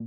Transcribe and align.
The 0.00 0.06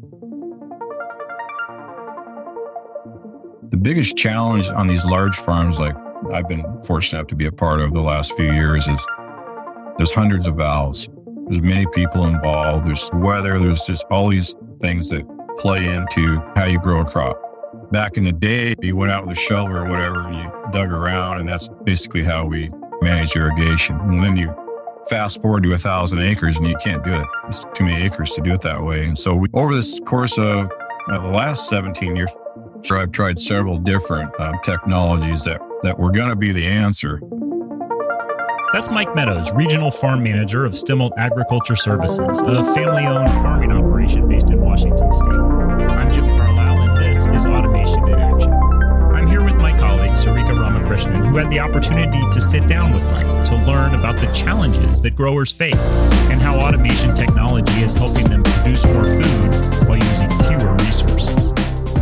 biggest 3.81 4.17
challenge 4.17 4.67
on 4.69 4.87
these 4.87 5.05
large 5.05 5.37
farms, 5.37 5.79
like 5.79 5.95
I've 6.33 6.49
been 6.49 6.65
fortunate 6.83 7.19
enough 7.19 7.27
to 7.27 7.35
be 7.35 7.45
a 7.45 7.53
part 7.53 7.79
of 7.79 7.93
the 7.93 8.01
last 8.01 8.35
few 8.35 8.51
years, 8.51 8.85
is 8.89 8.99
there's 9.97 10.11
hundreds 10.11 10.45
of 10.45 10.55
valves. 10.55 11.07
There's 11.47 11.61
many 11.61 11.85
people 11.93 12.25
involved. 12.25 12.85
There's 12.85 13.09
weather. 13.13 13.57
There's 13.59 13.85
just 13.85 14.03
all 14.11 14.27
these 14.27 14.57
things 14.81 15.07
that 15.07 15.23
play 15.57 15.87
into 15.87 16.41
how 16.57 16.65
you 16.65 16.79
grow 16.79 16.99
a 16.99 17.05
crop. 17.05 17.41
Back 17.89 18.17
in 18.17 18.25
the 18.25 18.33
day, 18.33 18.75
you 18.81 18.97
went 18.97 19.13
out 19.13 19.25
with 19.25 19.37
a 19.37 19.39
shovel 19.39 19.77
or 19.77 19.89
whatever 19.89 20.29
you 20.33 20.51
dug 20.73 20.91
around, 20.91 21.39
and 21.39 21.47
that's 21.47 21.69
basically 21.85 22.23
how 22.23 22.45
we 22.45 22.69
manage 23.01 23.37
irrigation. 23.37 23.97
And 24.01 24.21
then 24.21 24.35
you 24.35 24.53
fast 25.09 25.41
forward 25.41 25.63
to 25.63 25.73
a 25.73 25.77
thousand 25.77 26.19
acres 26.19 26.57
and 26.57 26.67
you 26.67 26.75
can't 26.77 27.03
do 27.03 27.13
it. 27.13 27.27
It's 27.47 27.65
too 27.73 27.85
many 27.85 28.03
acres 28.03 28.31
to 28.31 28.41
do 28.41 28.53
it 28.53 28.61
that 28.61 28.83
way. 28.83 29.05
And 29.05 29.17
so 29.17 29.35
we, 29.35 29.47
over 29.53 29.75
this 29.75 29.99
course 29.99 30.37
of 30.37 30.71
uh, 31.09 31.19
the 31.19 31.27
last 31.27 31.69
17 31.69 32.15
years, 32.15 32.31
I've 32.91 33.11
tried 33.11 33.39
several 33.39 33.77
different 33.77 34.37
um, 34.39 34.55
technologies 34.63 35.43
that, 35.43 35.61
that 35.83 35.97
were 35.97 36.11
going 36.11 36.29
to 36.29 36.35
be 36.35 36.51
the 36.51 36.65
answer. 36.65 37.21
That's 38.73 38.89
Mike 38.89 39.15
Meadows, 39.15 39.53
Regional 39.53 39.91
Farm 39.91 40.23
Manager 40.23 40.65
of 40.65 40.73
Stemilt 40.73 41.11
Agriculture 41.17 41.75
Services, 41.75 42.41
a 42.41 42.63
family 42.75 43.05
owned 43.05 43.31
farming 43.41 43.71
operation 43.71 44.27
based 44.27 44.49
in 44.51 44.59
Washington 44.59 45.11
State. 45.13 45.56
Ramakrishnan, 50.97 51.25
who 51.29 51.37
had 51.37 51.49
the 51.49 51.59
opportunity 51.59 52.21
to 52.31 52.41
sit 52.41 52.67
down 52.67 52.93
with 52.93 53.03
Mike 53.05 53.45
to 53.47 53.55
learn 53.65 53.93
about 53.93 54.15
the 54.15 54.31
challenges 54.33 54.99
that 55.01 55.15
growers 55.15 55.51
face 55.51 55.93
and 56.31 56.41
how 56.41 56.59
automation 56.59 57.13
technology 57.13 57.81
is 57.81 57.93
helping 57.93 58.27
them 58.27 58.43
produce 58.43 58.85
more 58.85 59.05
food 59.05 59.87
while 59.87 59.97
using 59.97 60.29
fewer 60.45 60.73
resources. 60.75 61.53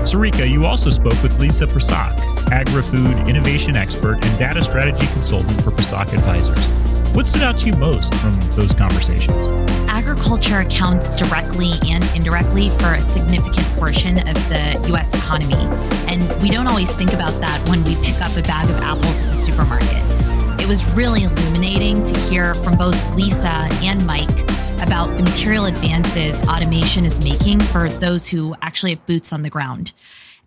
Sarika, 0.05 0.49
you 0.49 0.65
also 0.65 0.91
spoke 0.91 1.21
with 1.23 1.37
Lisa 1.39 1.65
Prassack, 1.67 2.15
agri-food 2.51 3.27
innovation 3.27 3.75
expert 3.75 4.23
and 4.25 4.39
data 4.39 4.63
strategy 4.63 5.07
consultant 5.07 5.61
for 5.63 5.71
Prassack 5.71 6.13
Advisors. 6.13 6.94
What 7.15 7.29
stood 7.29 7.43
out 7.43 7.57
to 7.59 7.67
you 7.67 7.75
most 7.77 8.13
from 8.15 8.37
those 8.57 8.73
conversations? 8.73 9.47
Agriculture 9.87 10.59
accounts 10.59 11.15
directly 11.15 11.71
and 11.87 12.03
indirectly 12.13 12.69
for 12.71 12.93
a 12.93 13.01
significant 13.01 13.65
portion 13.77 14.19
of 14.19 14.33
the 14.49 14.85
US 14.93 15.13
economy. 15.15 15.55
And 16.11 16.21
we 16.41 16.49
don't 16.49 16.67
always 16.67 16.93
think 16.93 17.13
about 17.13 17.39
that 17.39 17.65
when 17.69 17.81
we 17.85 17.95
pick 18.03 18.19
up 18.21 18.35
a 18.35 18.41
bag 18.41 18.69
of 18.69 18.75
apples 18.81 19.17
at 19.21 19.29
the 19.29 19.33
supermarket. 19.33 20.03
It 20.61 20.67
was 20.67 20.83
really 20.93 21.23
illuminating 21.23 22.03
to 22.03 22.19
hear 22.19 22.53
from 22.53 22.77
both 22.77 23.15
Lisa 23.15 23.69
and 23.81 24.05
Mike 24.05 24.41
about 24.83 25.07
the 25.15 25.23
material 25.23 25.67
advances 25.67 26.41
automation 26.49 27.05
is 27.05 27.23
making 27.23 27.61
for 27.61 27.87
those 27.87 28.27
who 28.27 28.53
actually 28.61 28.91
have 28.91 29.05
boots 29.05 29.31
on 29.31 29.41
the 29.41 29.49
ground. 29.49 29.93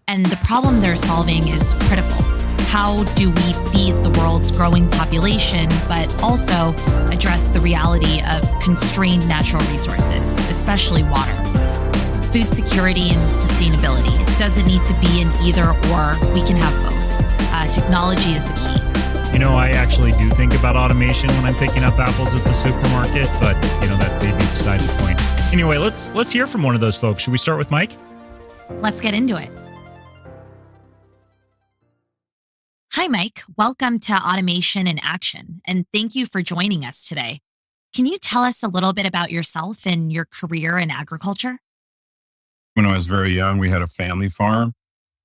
And 0.07 0.27
the 0.27 0.37
problem 0.45 0.83
they're 0.83 0.97
solving 0.97 1.49
is 1.49 1.73
critical. 1.89 2.28
How 2.69 3.03
do 3.15 3.31
we 3.31 3.53
feed 3.73 3.95
the 4.05 4.15
world's 4.19 4.53
growing 4.53 4.91
population, 4.91 5.71
but 5.89 6.15
also 6.23 6.75
address 7.11 7.49
the 7.49 7.61
reality 7.61 8.21
of 8.29 8.43
constrained 8.61 9.27
natural 9.27 9.63
resources, 9.73 10.37
especially 10.51 11.03
water? 11.03 11.35
Food 12.31 12.47
security 12.49 13.09
and 13.09 13.19
sustainability. 13.33 14.13
It 14.21 14.39
doesn't 14.39 14.67
need 14.67 14.85
to 14.85 14.93
be 15.01 15.23
an 15.23 15.29
either 15.43 15.71
or, 15.91 16.13
we 16.35 16.43
can 16.43 16.57
have 16.57 16.75
both. 16.85 17.49
Uh, 17.55 17.73
technology 17.73 18.33
is 18.33 18.45
the 18.45 18.53
key. 18.53 19.33
You 19.33 19.39
know, 19.39 19.55
I 19.55 19.71
actually 19.71 20.13
do 20.13 20.29
think 20.29 20.53
about 20.53 20.77
automation 20.77 21.31
when 21.31 21.47
I'm 21.47 21.55
picking 21.55 21.85
up 21.85 21.99
apples 21.99 22.35
at 22.35 22.45
the 22.45 22.53
supermarket, 22.53 23.29
but 23.41 23.57
you 23.81 23.89
know 23.89 23.97
that 23.97 24.23
may 24.23 24.31
be 24.33 24.45
beside 24.51 24.81
the 24.81 25.03
point. 25.03 25.19
Anyway, 25.55 25.79
let's 25.79 26.15
let's 26.15 26.31
hear 26.31 26.47
from 26.47 26.63
one 26.63 26.75
of 26.75 26.83
those 26.83 26.99
folks. 26.99 27.23
Should 27.23 27.33
we 27.33 27.39
start 27.39 27.57
with 27.57 27.71
Mike? 27.71 27.93
Let's 28.83 29.01
get 29.01 29.15
into 29.15 29.37
it. 29.37 29.49
Hi, 33.01 33.07
Mike. 33.07 33.45
Welcome 33.57 34.01
to 34.01 34.15
Automation 34.15 34.89
in 34.89 34.99
Action, 35.01 35.61
and 35.65 35.87
thank 35.95 36.17
you 36.17 36.27
for 36.27 36.43
joining 36.43 36.85
us 36.85 37.07
today. 37.07 37.39
Can 37.95 38.07
you 38.07 38.19
tell 38.19 38.43
us 38.43 38.61
a 38.61 38.67
little 38.67 38.93
bit 38.93 39.07
about 39.07 39.31
yourself 39.31 39.87
and 39.87 40.13
your 40.13 40.25
career 40.25 40.79
in 40.79 40.91
agriculture? 40.91 41.59
When 42.75 42.87
I 42.87 42.97
was 42.97 43.07
very 43.07 43.31
young, 43.31 43.59
we 43.59 43.71
had 43.71 43.83
a 43.83 43.87
family 43.87 44.29
farm. 44.29 44.73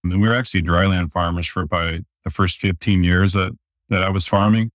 And 0.04 0.22
we 0.22 0.28
were 0.28 0.36
actually 0.36 0.62
dryland 0.62 1.10
farmers 1.10 1.48
for 1.48 1.64
about 1.64 2.02
the 2.24 2.30
first 2.30 2.60
15 2.60 3.04
years 3.04 3.34
that 3.34 3.54
that 3.90 4.04
I 4.04 4.12
was 4.12 4.28
farming. 4.28 4.70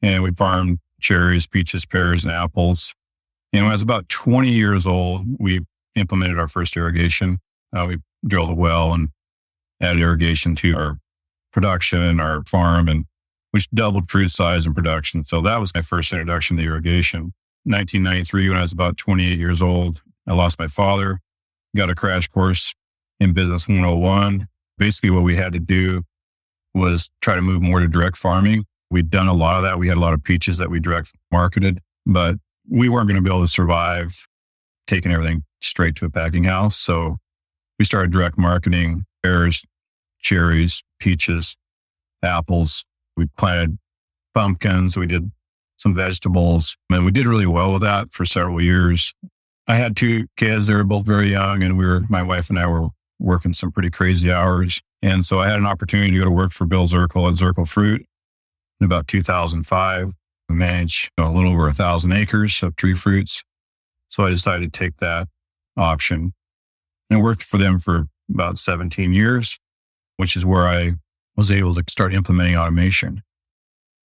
And 0.00 0.22
we 0.22 0.30
farmed 0.30 0.78
cherries, 1.00 1.48
peaches, 1.48 1.84
pears, 1.84 2.24
and 2.24 2.32
apples. 2.32 2.94
And 3.52 3.64
when 3.64 3.72
I 3.72 3.74
was 3.74 3.82
about 3.82 4.08
20 4.08 4.52
years 4.52 4.86
old, 4.86 5.26
we 5.40 5.66
implemented 5.96 6.38
our 6.38 6.46
first 6.46 6.76
irrigation. 6.76 7.40
Uh, 7.76 7.86
we 7.88 7.98
drilled 8.24 8.50
a 8.50 8.54
well 8.54 8.94
and 8.94 9.08
added 9.80 10.00
irrigation 10.00 10.54
to 10.54 10.76
our 10.76 10.98
production, 11.56 12.20
our 12.20 12.44
farm, 12.44 12.86
and 12.86 13.06
which 13.52 13.70
doubled 13.70 14.10
fruit 14.10 14.28
size 14.28 14.66
and 14.66 14.74
production. 14.74 15.24
So 15.24 15.40
that 15.40 15.56
was 15.58 15.74
my 15.74 15.80
first 15.80 16.12
introduction 16.12 16.58
to 16.58 16.62
irrigation. 16.62 17.32
1993, 17.64 18.50
when 18.50 18.58
I 18.58 18.60
was 18.60 18.72
about 18.72 18.98
28 18.98 19.38
years 19.38 19.62
old, 19.62 20.02
I 20.26 20.34
lost 20.34 20.58
my 20.58 20.68
father, 20.68 21.18
got 21.74 21.88
a 21.88 21.94
crash 21.94 22.28
course 22.28 22.74
in 23.20 23.32
Business 23.32 23.66
101. 23.66 24.48
Basically, 24.76 25.08
what 25.08 25.22
we 25.22 25.36
had 25.36 25.54
to 25.54 25.58
do 25.58 26.02
was 26.74 27.08
try 27.22 27.34
to 27.34 27.40
move 27.40 27.62
more 27.62 27.80
to 27.80 27.88
direct 27.88 28.18
farming. 28.18 28.66
We'd 28.90 29.08
done 29.08 29.26
a 29.26 29.32
lot 29.32 29.56
of 29.56 29.62
that. 29.62 29.78
We 29.78 29.88
had 29.88 29.96
a 29.96 30.00
lot 30.00 30.12
of 30.12 30.22
peaches 30.22 30.58
that 30.58 30.68
we 30.68 30.78
direct 30.78 31.14
marketed, 31.32 31.80
but 32.04 32.36
we 32.68 32.90
weren't 32.90 33.08
going 33.08 33.16
to 33.16 33.22
be 33.22 33.30
able 33.30 33.44
to 33.44 33.48
survive 33.48 34.26
taking 34.86 35.10
everything 35.10 35.44
straight 35.62 35.96
to 35.96 36.04
a 36.04 36.10
packing 36.10 36.44
house. 36.44 36.76
So 36.76 37.16
we 37.78 37.86
started 37.86 38.12
direct 38.12 38.36
marketing 38.36 39.04
pears, 39.22 39.64
cherries, 40.26 40.82
peaches, 40.98 41.56
apples. 42.22 42.84
We 43.16 43.26
planted 43.38 43.78
pumpkins. 44.34 44.96
We 44.96 45.06
did 45.06 45.30
some 45.78 45.94
vegetables 45.94 46.76
and 46.90 47.04
we 47.04 47.12
did 47.12 47.26
really 47.26 47.46
well 47.46 47.72
with 47.72 47.82
that 47.82 48.12
for 48.12 48.24
several 48.24 48.60
years. 48.60 49.14
I 49.68 49.76
had 49.76 49.96
two 49.96 50.26
kids. 50.36 50.66
They 50.66 50.74
were 50.74 50.84
both 50.84 51.06
very 51.06 51.30
young 51.30 51.62
and 51.62 51.78
we 51.78 51.86
were, 51.86 52.02
my 52.08 52.22
wife 52.22 52.50
and 52.50 52.58
I 52.58 52.66
were 52.66 52.88
working 53.18 53.54
some 53.54 53.70
pretty 53.70 53.90
crazy 53.90 54.30
hours. 54.30 54.80
And 55.00 55.24
so 55.24 55.38
I 55.38 55.48
had 55.48 55.58
an 55.58 55.66
opportunity 55.66 56.10
to 56.10 56.18
go 56.18 56.24
to 56.24 56.30
work 56.30 56.52
for 56.52 56.66
Bill 56.66 56.86
Zirkle 56.86 57.30
at 57.30 57.38
Zirkle 57.38 57.68
Fruit 57.68 58.04
in 58.80 58.84
about 58.84 59.06
2005. 59.06 60.12
I 60.48 60.52
know, 60.52 60.86
a 61.18 61.30
little 61.30 61.52
over 61.52 61.68
a 61.68 61.72
thousand 61.72 62.12
acres 62.12 62.62
of 62.62 62.76
tree 62.76 62.94
fruits. 62.94 63.42
So 64.08 64.24
I 64.24 64.30
decided 64.30 64.72
to 64.72 64.78
take 64.78 64.96
that 64.98 65.28
option 65.76 66.32
and 67.10 67.18
I 67.18 67.22
worked 67.22 67.42
for 67.42 67.58
them 67.58 67.78
for 67.78 68.06
about 68.32 68.58
17 68.58 69.12
years, 69.12 69.58
which 70.16 70.36
is 70.36 70.44
where 70.44 70.66
I 70.66 70.94
was 71.36 71.50
able 71.50 71.74
to 71.74 71.84
start 71.88 72.14
implementing 72.14 72.56
automation. 72.56 73.22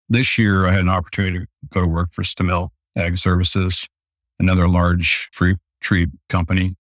This 0.09 0.38
year, 0.38 0.66
I 0.66 0.72
had 0.72 0.81
an 0.81 0.88
opportunity 0.88 1.38
to 1.38 1.47
go 1.71 1.81
to 1.82 1.87
work 1.87 2.12
for 2.12 2.22
Stemilt 2.22 2.71
Ag 2.97 3.16
Services, 3.16 3.88
another 4.38 4.69
large 4.69 5.28
fruit 5.32 5.59
tree 5.81 6.09
company. 6.28 6.75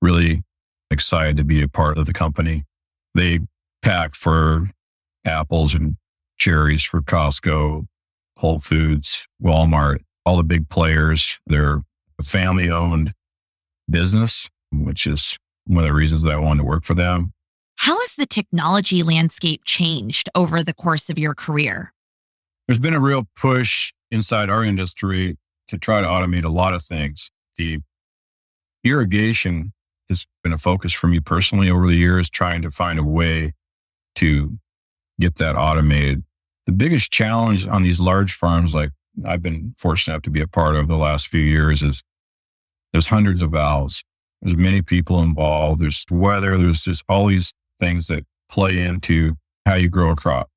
Really 0.00 0.42
excited 0.90 1.36
to 1.36 1.44
be 1.44 1.62
a 1.62 1.68
part 1.68 1.98
of 1.98 2.06
the 2.06 2.14
company. 2.14 2.64
They 3.14 3.40
pack 3.82 4.14
for 4.14 4.70
apples 5.26 5.74
and 5.74 5.96
cherries 6.38 6.82
for 6.82 7.02
Costco, 7.02 7.86
Whole 8.38 8.58
Foods, 8.58 9.26
Walmart, 9.42 9.98
all 10.24 10.38
the 10.38 10.42
big 10.42 10.70
players. 10.70 11.38
They're 11.46 11.82
a 12.18 12.22
family 12.22 12.70
owned 12.70 13.12
business, 13.90 14.48
which 14.72 15.06
is 15.06 15.38
one 15.66 15.84
of 15.84 15.88
the 15.88 15.94
reasons 15.94 16.22
that 16.22 16.32
I 16.32 16.38
wanted 16.38 16.62
to 16.62 16.66
work 16.66 16.84
for 16.84 16.94
them. 16.94 17.33
How 17.84 18.00
has 18.00 18.16
the 18.16 18.24
technology 18.24 19.02
landscape 19.02 19.60
changed 19.66 20.30
over 20.34 20.62
the 20.62 20.72
course 20.72 21.10
of 21.10 21.18
your 21.18 21.34
career? 21.34 21.92
There's 22.66 22.78
been 22.78 22.94
a 22.94 22.98
real 22.98 23.28
push 23.36 23.92
inside 24.10 24.48
our 24.48 24.64
industry 24.64 25.36
to 25.68 25.76
try 25.76 26.00
to 26.00 26.06
automate 26.06 26.44
a 26.44 26.48
lot 26.48 26.72
of 26.72 26.82
things. 26.82 27.30
The 27.58 27.80
irrigation 28.84 29.74
has 30.08 30.24
been 30.42 30.54
a 30.54 30.56
focus 30.56 30.94
for 30.94 31.08
me 31.08 31.20
personally 31.20 31.68
over 31.68 31.86
the 31.86 31.94
years, 31.94 32.30
trying 32.30 32.62
to 32.62 32.70
find 32.70 32.98
a 32.98 33.04
way 33.04 33.52
to 34.14 34.58
get 35.20 35.34
that 35.34 35.54
automated. 35.54 36.24
The 36.64 36.72
biggest 36.72 37.12
challenge 37.12 37.68
on 37.68 37.82
these 37.82 38.00
large 38.00 38.32
farms, 38.32 38.74
like 38.74 38.92
I've 39.26 39.42
been 39.42 39.74
fortunate 39.76 40.14
enough 40.14 40.22
to 40.22 40.30
be 40.30 40.40
a 40.40 40.48
part 40.48 40.74
of 40.74 40.88
the 40.88 40.96
last 40.96 41.28
few 41.28 41.42
years, 41.42 41.82
is 41.82 42.02
there's 42.92 43.08
hundreds 43.08 43.42
of 43.42 43.50
valves. 43.50 44.02
There's 44.40 44.56
many 44.56 44.80
people 44.80 45.20
involved. 45.20 45.82
There's 45.82 46.02
weather. 46.10 46.56
There's 46.56 46.84
just 46.84 47.04
all 47.10 47.26
these 47.26 47.52
things 47.78 48.06
that 48.08 48.24
play 48.50 48.78
into 48.78 49.36
how 49.66 49.74
you 49.74 49.88
grow 49.88 50.10
a 50.10 50.16
crop. 50.16 50.50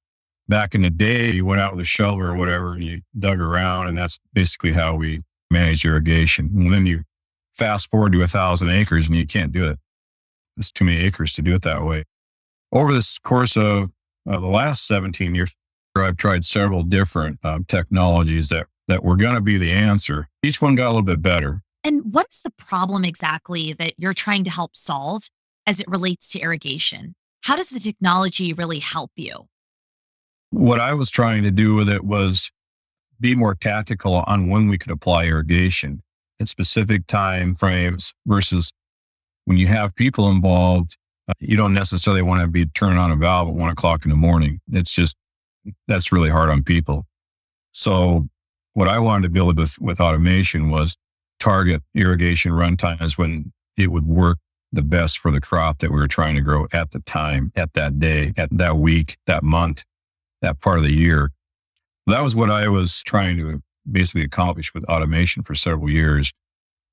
Back 0.48 0.75
in 0.75 0.81
the 0.81 0.90
day, 0.90 1.31
you 1.31 1.46
went 1.46 1.62
out 1.62 1.75
with 1.75 1.81
a 1.81 1.88
shovel 1.88 2.22
or 2.22 2.36
whatever 2.36 2.74
and 2.74 2.84
you 2.84 3.02
dug 3.18 3.40
around, 3.40 3.88
and 3.88 3.98
that's 3.98 4.19
basically 4.34 4.74
how 4.74 4.96
we 4.96 5.24
manage 5.52 5.86
irrigation. 5.86 6.50
And 6.56 6.74
then 6.74 6.86
you 6.86 7.04
fast 7.54 7.90
forward 7.90 8.14
to 8.14 8.22
a 8.22 8.28
thousand 8.28 8.69
acres 8.69 9.08
and 9.08 9.16
you 9.16 9.25
can't 9.25 9.52
do 9.52 9.66
it. 9.66 9.80
It's 10.58 10.72
too 10.72 10.86
many 10.86 11.00
acres 11.00 11.34
to 11.34 11.42
do 11.42 11.56
it 11.56 11.64
that 11.64 11.84
way. 11.84 12.04
Over 12.72 12.94
this 12.94 13.18
course 13.19 13.58
of 13.58 13.92
uh, 14.30 14.40
the 14.40 14.48
last 14.48 14.88
17 14.88 15.36
years, 15.36 15.54
I've 15.96 16.18
tried 16.18 16.46
several 16.46 16.84
different 16.84 17.40
um, 17.44 17.66
technologies 17.66 18.50
that, 18.50 18.68
that 18.88 19.04
were 19.04 19.16
going 19.16 19.36
to 19.36 19.42
be 19.42 19.58
the 19.58 19.72
answer. 19.72 20.30
Each 20.44 20.62
one 20.62 20.75
got 20.75 20.88
a 20.88 20.90
little 20.90 21.02
bit 21.02 21.22
better. 21.22 21.64
And 21.84 22.14
what's 22.14 22.42
the 22.42 22.52
problem 22.52 23.06
exactly 23.06 23.74
that 23.74 23.94
you're 23.98 24.14
trying 24.14 24.44
to 24.44 24.52
help 24.52 24.75
solve 24.75 25.30
as 25.68 25.81
it 25.81 25.88
relates 25.88 26.30
to 26.30 26.40
irrigation? 26.40 27.14
How 27.44 27.56
does 27.56 27.69
the 27.69 27.80
technology 27.80 28.54
really 28.54 28.80
help 28.80 29.12
you? 29.16 29.48
What 30.50 30.80
I 30.80 30.94
was 30.94 31.12
trying 31.12 31.44
to 31.44 31.52
do 31.52 31.75
with 31.75 31.90
it 31.90 32.04
was 32.04 32.50
be 33.19 33.36
more 33.36 33.54
tactical 33.54 34.24
on 34.25 34.48
when 34.48 34.68
we 34.68 34.78
could 34.78 34.92
apply 34.92 35.25
irrigation 35.25 36.02
at 36.40 36.48
specific 36.48 37.06
time 37.08 37.56
frames 37.56 38.14
versus 38.25 38.72
when 39.46 39.58
you 39.58 39.68
have 39.68 39.96
people 39.96 40.30
involved, 40.30 40.98
uh, 41.28 41.34
you 41.40 41.58
don't 41.58 41.74
necessarily 41.74 42.22
want 42.22 42.42
to 42.42 42.48
be 42.48 42.66
turning 42.68 42.98
on 42.98 43.12
a 43.12 43.16
valve 43.16 43.50
at 43.50 43.54
one 43.54 43.69
o'clock 43.69 44.06
in 44.06 44.10
the 44.10 44.16
morning. 44.16 44.62
It's 44.72 44.94
just, 44.94 45.16
that's 45.88 46.12
really 46.12 46.30
hard 46.30 46.50
on 46.50 46.64
people. 46.64 47.06
So 47.72 48.28
what 48.74 48.88
I 48.88 49.00
wanted 49.00 49.24
to 49.24 49.30
build 49.30 49.58
with, 49.58 49.80
with 49.80 50.00
automation 50.00 50.69
was 50.69 50.96
target 51.40 51.81
irrigation 51.94 52.54
run 52.54 52.78
times 52.78 53.18
when 53.18 53.52
it 53.75 53.88
would 53.88 54.06
work 54.06 54.38
the 54.78 54.84
best 54.84 55.18
for 55.18 55.32
the 55.32 55.42
crop 55.42 55.80
that 55.80 55.92
we 55.92 55.98
were 55.98 56.08
trying 56.08 56.36
to 56.36 56.42
grow 56.42 56.68
at 56.72 56.92
the 56.92 57.00
time, 57.00 57.52
at 57.56 57.74
that 57.74 58.00
day, 58.00 58.32
at 58.38 58.56
that 58.56 58.78
week, 58.78 59.18
that 59.26 59.44
month, 59.44 59.84
that 60.44 60.62
part 60.62 60.78
of 60.78 60.84
the 60.84 60.94
year. 60.94 61.32
That 62.06 62.22
was 62.22 62.36
what 62.36 62.52
I 62.52 62.68
was 62.68 63.02
trying 63.02 63.38
to 63.38 63.62
basically 63.92 64.22
accomplish 64.22 64.74
with 64.76 64.84
automation 64.86 65.42
for 65.42 65.56
several 65.56 65.90
years. 65.90 66.32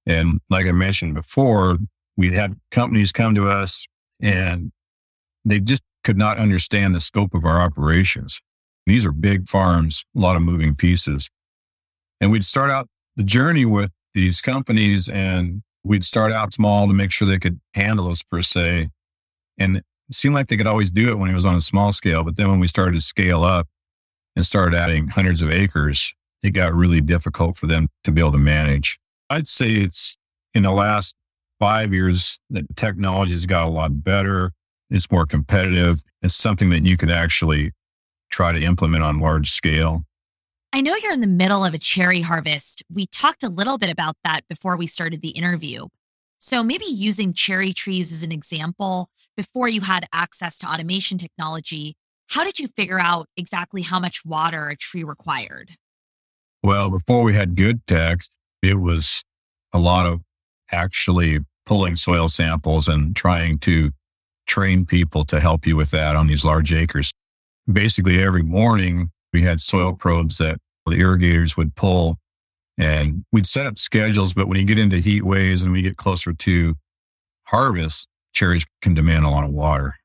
And 0.06 0.40
like 0.48 0.66
I 0.66 0.72
mentioned 0.72 1.14
before, 1.14 1.76
we 2.16 2.34
had 2.34 2.56
companies 2.70 3.12
come 3.12 3.34
to 3.34 3.50
us 3.50 3.86
and 4.18 4.72
they 5.44 5.60
just 5.60 5.82
could 6.04 6.16
not 6.16 6.38
understand 6.38 6.94
the 6.94 7.00
scope 7.00 7.34
of 7.34 7.44
our 7.44 7.60
operations. 7.60 8.40
These 8.86 9.04
are 9.04 9.12
big 9.12 9.46
farms, 9.46 10.04
a 10.16 10.20
lot 10.20 10.36
of 10.36 10.42
moving 10.42 10.74
pieces. 10.74 11.28
And 12.18 12.32
we'd 12.32 12.44
start 12.46 12.70
out 12.70 12.88
the 13.16 13.22
journey 13.22 13.66
with 13.66 13.90
these 14.14 14.40
companies 14.40 15.06
and 15.08 15.63
we'd 15.84 16.04
start 16.04 16.32
out 16.32 16.52
small 16.52 16.88
to 16.88 16.94
make 16.94 17.12
sure 17.12 17.28
they 17.28 17.38
could 17.38 17.60
handle 17.74 18.10
us 18.10 18.22
per 18.22 18.42
se. 18.42 18.88
And 19.58 19.82
seemed 20.10 20.34
like 20.34 20.48
they 20.48 20.56
could 20.56 20.66
always 20.66 20.90
do 20.90 21.10
it 21.10 21.18
when 21.18 21.30
it 21.30 21.34
was 21.34 21.46
on 21.46 21.54
a 21.54 21.60
small 21.60 21.92
scale. 21.92 22.24
But 22.24 22.36
then 22.36 22.50
when 22.50 22.60
we 22.60 22.66
started 22.66 22.94
to 22.94 23.00
scale 23.00 23.44
up 23.44 23.68
and 24.36 24.44
started 24.44 24.76
adding 24.76 25.08
hundreds 25.08 25.42
of 25.42 25.50
acres, 25.50 26.14
it 26.42 26.50
got 26.50 26.74
really 26.74 27.00
difficult 27.00 27.56
for 27.56 27.66
them 27.66 27.88
to 28.04 28.12
be 28.12 28.20
able 28.20 28.32
to 28.32 28.38
manage. 28.38 28.98
I'd 29.30 29.46
say 29.46 29.72
it's 29.72 30.16
in 30.52 30.62
the 30.62 30.72
last 30.72 31.14
five 31.58 31.92
years 31.92 32.38
that 32.50 32.64
technology 32.76 33.32
has 33.32 33.46
got 33.46 33.66
a 33.66 33.70
lot 33.70 34.04
better. 34.04 34.52
It's 34.90 35.10
more 35.10 35.26
competitive. 35.26 36.02
It's 36.22 36.34
something 36.34 36.70
that 36.70 36.84
you 36.84 36.96
could 36.96 37.10
actually 37.10 37.72
try 38.30 38.52
to 38.52 38.62
implement 38.62 39.02
on 39.02 39.20
large 39.20 39.50
scale. 39.50 40.04
I 40.74 40.80
know 40.80 40.96
you're 40.96 41.12
in 41.12 41.20
the 41.20 41.28
middle 41.28 41.64
of 41.64 41.72
a 41.72 41.78
cherry 41.78 42.22
harvest. 42.22 42.82
We 42.92 43.06
talked 43.06 43.44
a 43.44 43.48
little 43.48 43.78
bit 43.78 43.90
about 43.90 44.16
that 44.24 44.40
before 44.48 44.76
we 44.76 44.88
started 44.88 45.22
the 45.22 45.28
interview. 45.28 45.86
So 46.40 46.64
maybe 46.64 46.86
using 46.86 47.32
cherry 47.32 47.72
trees 47.72 48.10
as 48.10 48.24
an 48.24 48.32
example, 48.32 49.08
before 49.36 49.68
you 49.68 49.82
had 49.82 50.08
access 50.12 50.58
to 50.58 50.66
automation 50.66 51.16
technology, 51.16 51.94
how 52.30 52.42
did 52.42 52.58
you 52.58 52.66
figure 52.66 52.98
out 52.98 53.28
exactly 53.36 53.82
how 53.82 54.00
much 54.00 54.24
water 54.24 54.68
a 54.68 54.76
tree 54.76 55.04
required? 55.04 55.70
Well, 56.60 56.90
before 56.90 57.22
we 57.22 57.34
had 57.34 57.54
good 57.54 57.86
tech, 57.86 58.22
it 58.60 58.80
was 58.80 59.22
a 59.72 59.78
lot 59.78 60.06
of 60.06 60.22
actually 60.72 61.38
pulling 61.64 61.94
soil 61.94 62.26
samples 62.26 62.88
and 62.88 63.14
trying 63.14 63.60
to 63.60 63.92
train 64.48 64.86
people 64.86 65.24
to 65.26 65.38
help 65.38 65.68
you 65.68 65.76
with 65.76 65.92
that 65.92 66.16
on 66.16 66.26
these 66.26 66.44
large 66.44 66.72
acres. 66.72 67.12
Basically, 67.72 68.20
every 68.20 68.42
morning 68.42 69.12
we 69.32 69.42
had 69.42 69.60
soil 69.60 69.92
probes 69.92 70.38
that 70.38 70.58
the 70.92 71.00
irrigators 71.00 71.56
would 71.56 71.74
pull 71.74 72.18
and 72.76 73.24
we'd 73.32 73.46
set 73.46 73.66
up 73.66 73.78
schedules. 73.78 74.34
But 74.34 74.48
when 74.48 74.58
you 74.58 74.64
get 74.64 74.78
into 74.78 74.98
heat 74.98 75.24
waves 75.24 75.62
and 75.62 75.72
we 75.72 75.82
get 75.82 75.96
closer 75.96 76.32
to 76.32 76.74
harvest, 77.44 78.08
cherries 78.32 78.66
can 78.82 78.94
demand 78.94 79.24
a 79.24 79.30
lot 79.30 79.44
of 79.44 79.50
water. 79.50 79.96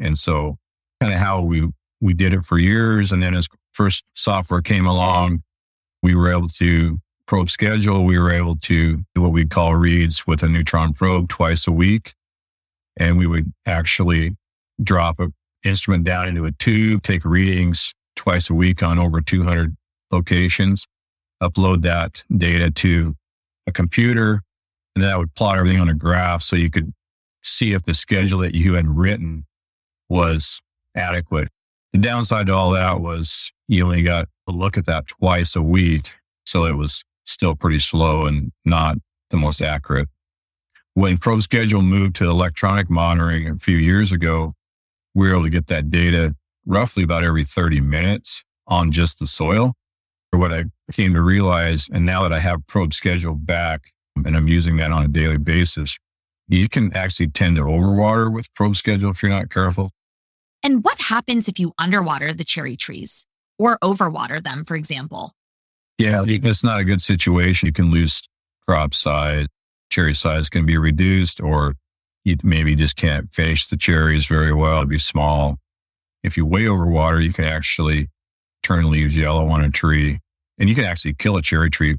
And 0.00 0.18
so 0.18 0.58
kind 1.00 1.12
of 1.12 1.18
how 1.18 1.40
we, 1.40 1.68
we 2.00 2.12
did 2.12 2.34
it 2.34 2.44
for 2.44 2.58
years. 2.58 3.12
And 3.12 3.22
then 3.22 3.34
as 3.34 3.48
first 3.72 4.04
software 4.14 4.62
came 4.62 4.86
along, 4.86 5.42
we 6.02 6.14
were 6.14 6.30
able 6.30 6.48
to 6.48 7.00
probe 7.26 7.50
schedule. 7.50 8.04
We 8.04 8.18
were 8.18 8.32
able 8.32 8.56
to 8.56 8.98
do 9.14 9.22
what 9.22 9.32
we'd 9.32 9.50
call 9.50 9.74
reads 9.74 10.26
with 10.26 10.42
a 10.42 10.48
neutron 10.48 10.94
probe 10.94 11.28
twice 11.28 11.66
a 11.66 11.72
week. 11.72 12.14
And 12.96 13.18
we 13.18 13.26
would 13.26 13.52
actually 13.66 14.36
drop 14.82 15.20
an 15.20 15.32
instrument 15.64 16.04
down 16.04 16.28
into 16.28 16.44
a 16.44 16.52
tube, 16.52 17.02
take 17.02 17.24
readings 17.24 17.94
twice 18.16 18.50
a 18.50 18.54
week 18.54 18.82
on 18.82 18.98
over 18.98 19.20
200 19.20 19.76
locations, 20.10 20.86
upload 21.42 21.82
that 21.82 22.24
data 22.34 22.70
to 22.70 23.14
a 23.66 23.72
computer, 23.72 24.42
and 24.94 25.04
I 25.04 25.16
would 25.16 25.34
plot 25.34 25.58
everything 25.58 25.80
on 25.80 25.88
a 25.88 25.94
graph 25.94 26.42
so 26.42 26.56
you 26.56 26.70
could 26.70 26.92
see 27.42 27.72
if 27.72 27.84
the 27.84 27.94
schedule 27.94 28.40
that 28.40 28.54
you 28.54 28.74
had 28.74 28.86
written 28.86 29.46
was 30.08 30.60
adequate. 30.94 31.48
The 31.92 31.98
downside 31.98 32.46
to 32.46 32.54
all 32.54 32.70
that 32.72 33.00
was 33.00 33.52
you 33.68 33.84
only 33.84 34.02
got 34.02 34.28
to 34.48 34.54
look 34.54 34.76
at 34.76 34.86
that 34.86 35.06
twice 35.06 35.56
a 35.56 35.62
week. 35.62 36.10
So 36.44 36.64
it 36.64 36.76
was 36.76 37.04
still 37.24 37.54
pretty 37.54 37.78
slow 37.78 38.26
and 38.26 38.52
not 38.64 38.98
the 39.30 39.36
most 39.36 39.62
accurate. 39.62 40.08
When 40.94 41.18
Probe 41.18 41.42
Schedule 41.42 41.82
moved 41.82 42.16
to 42.16 42.28
electronic 42.28 42.90
monitoring 42.90 43.48
a 43.48 43.56
few 43.56 43.76
years 43.76 44.10
ago, 44.10 44.54
we 45.14 45.26
were 45.26 45.34
able 45.34 45.44
to 45.44 45.50
get 45.50 45.68
that 45.68 45.90
data 45.90 46.34
roughly 46.66 47.02
about 47.02 47.24
every 47.24 47.44
30 47.44 47.80
minutes 47.80 48.44
on 48.66 48.90
just 48.90 49.18
the 49.18 49.26
soil. 49.26 49.74
What 50.32 50.52
I 50.52 50.64
came 50.92 51.14
to 51.14 51.22
realize, 51.22 51.88
and 51.92 52.06
now 52.06 52.22
that 52.22 52.32
I 52.32 52.38
have 52.38 52.66
Probe 52.66 52.94
Schedule 52.94 53.34
back 53.34 53.92
and 54.24 54.36
I'm 54.36 54.48
using 54.48 54.76
that 54.76 54.92
on 54.92 55.04
a 55.04 55.08
daily 55.08 55.38
basis, 55.38 55.98
you 56.48 56.68
can 56.68 56.96
actually 56.96 57.28
tend 57.28 57.56
to 57.56 57.62
overwater 57.62 58.32
with 58.32 58.52
Probe 58.54 58.76
Schedule 58.76 59.10
if 59.10 59.22
you're 59.22 59.30
not 59.30 59.50
careful. 59.50 59.90
And 60.62 60.84
what 60.84 61.00
happens 61.00 61.48
if 61.48 61.58
you 61.58 61.72
underwater 61.78 62.32
the 62.32 62.44
cherry 62.44 62.76
trees 62.76 63.24
or 63.58 63.78
overwater 63.78 64.42
them, 64.42 64.64
for 64.64 64.76
example? 64.76 65.32
Yeah, 65.98 66.24
it's 66.26 66.64
not 66.64 66.80
a 66.80 66.84
good 66.84 67.00
situation. 67.00 67.66
You 67.66 67.72
can 67.72 67.90
lose 67.90 68.22
crop 68.66 68.94
size, 68.94 69.46
cherry 69.90 70.14
size 70.14 70.48
can 70.48 70.64
be 70.64 70.78
reduced, 70.78 71.40
or 71.40 71.74
you 72.24 72.36
maybe 72.42 72.74
just 72.76 72.96
can't 72.96 73.32
finish 73.32 73.66
the 73.66 73.76
cherries 73.76 74.26
very 74.26 74.52
well. 74.52 74.78
It'd 74.78 74.88
be 74.88 74.98
small. 74.98 75.58
If 76.22 76.36
you 76.36 76.46
way 76.46 76.64
overwater, 76.64 77.22
you 77.22 77.32
can 77.32 77.44
actually 77.44 78.08
turn 78.62 78.90
leaves 78.90 79.16
yellow 79.16 79.46
on 79.48 79.62
a 79.62 79.70
tree 79.70 80.18
and 80.58 80.68
you 80.68 80.74
can 80.74 80.84
actually 80.84 81.14
kill 81.14 81.36
a 81.36 81.42
cherry 81.42 81.70
tree 81.70 81.96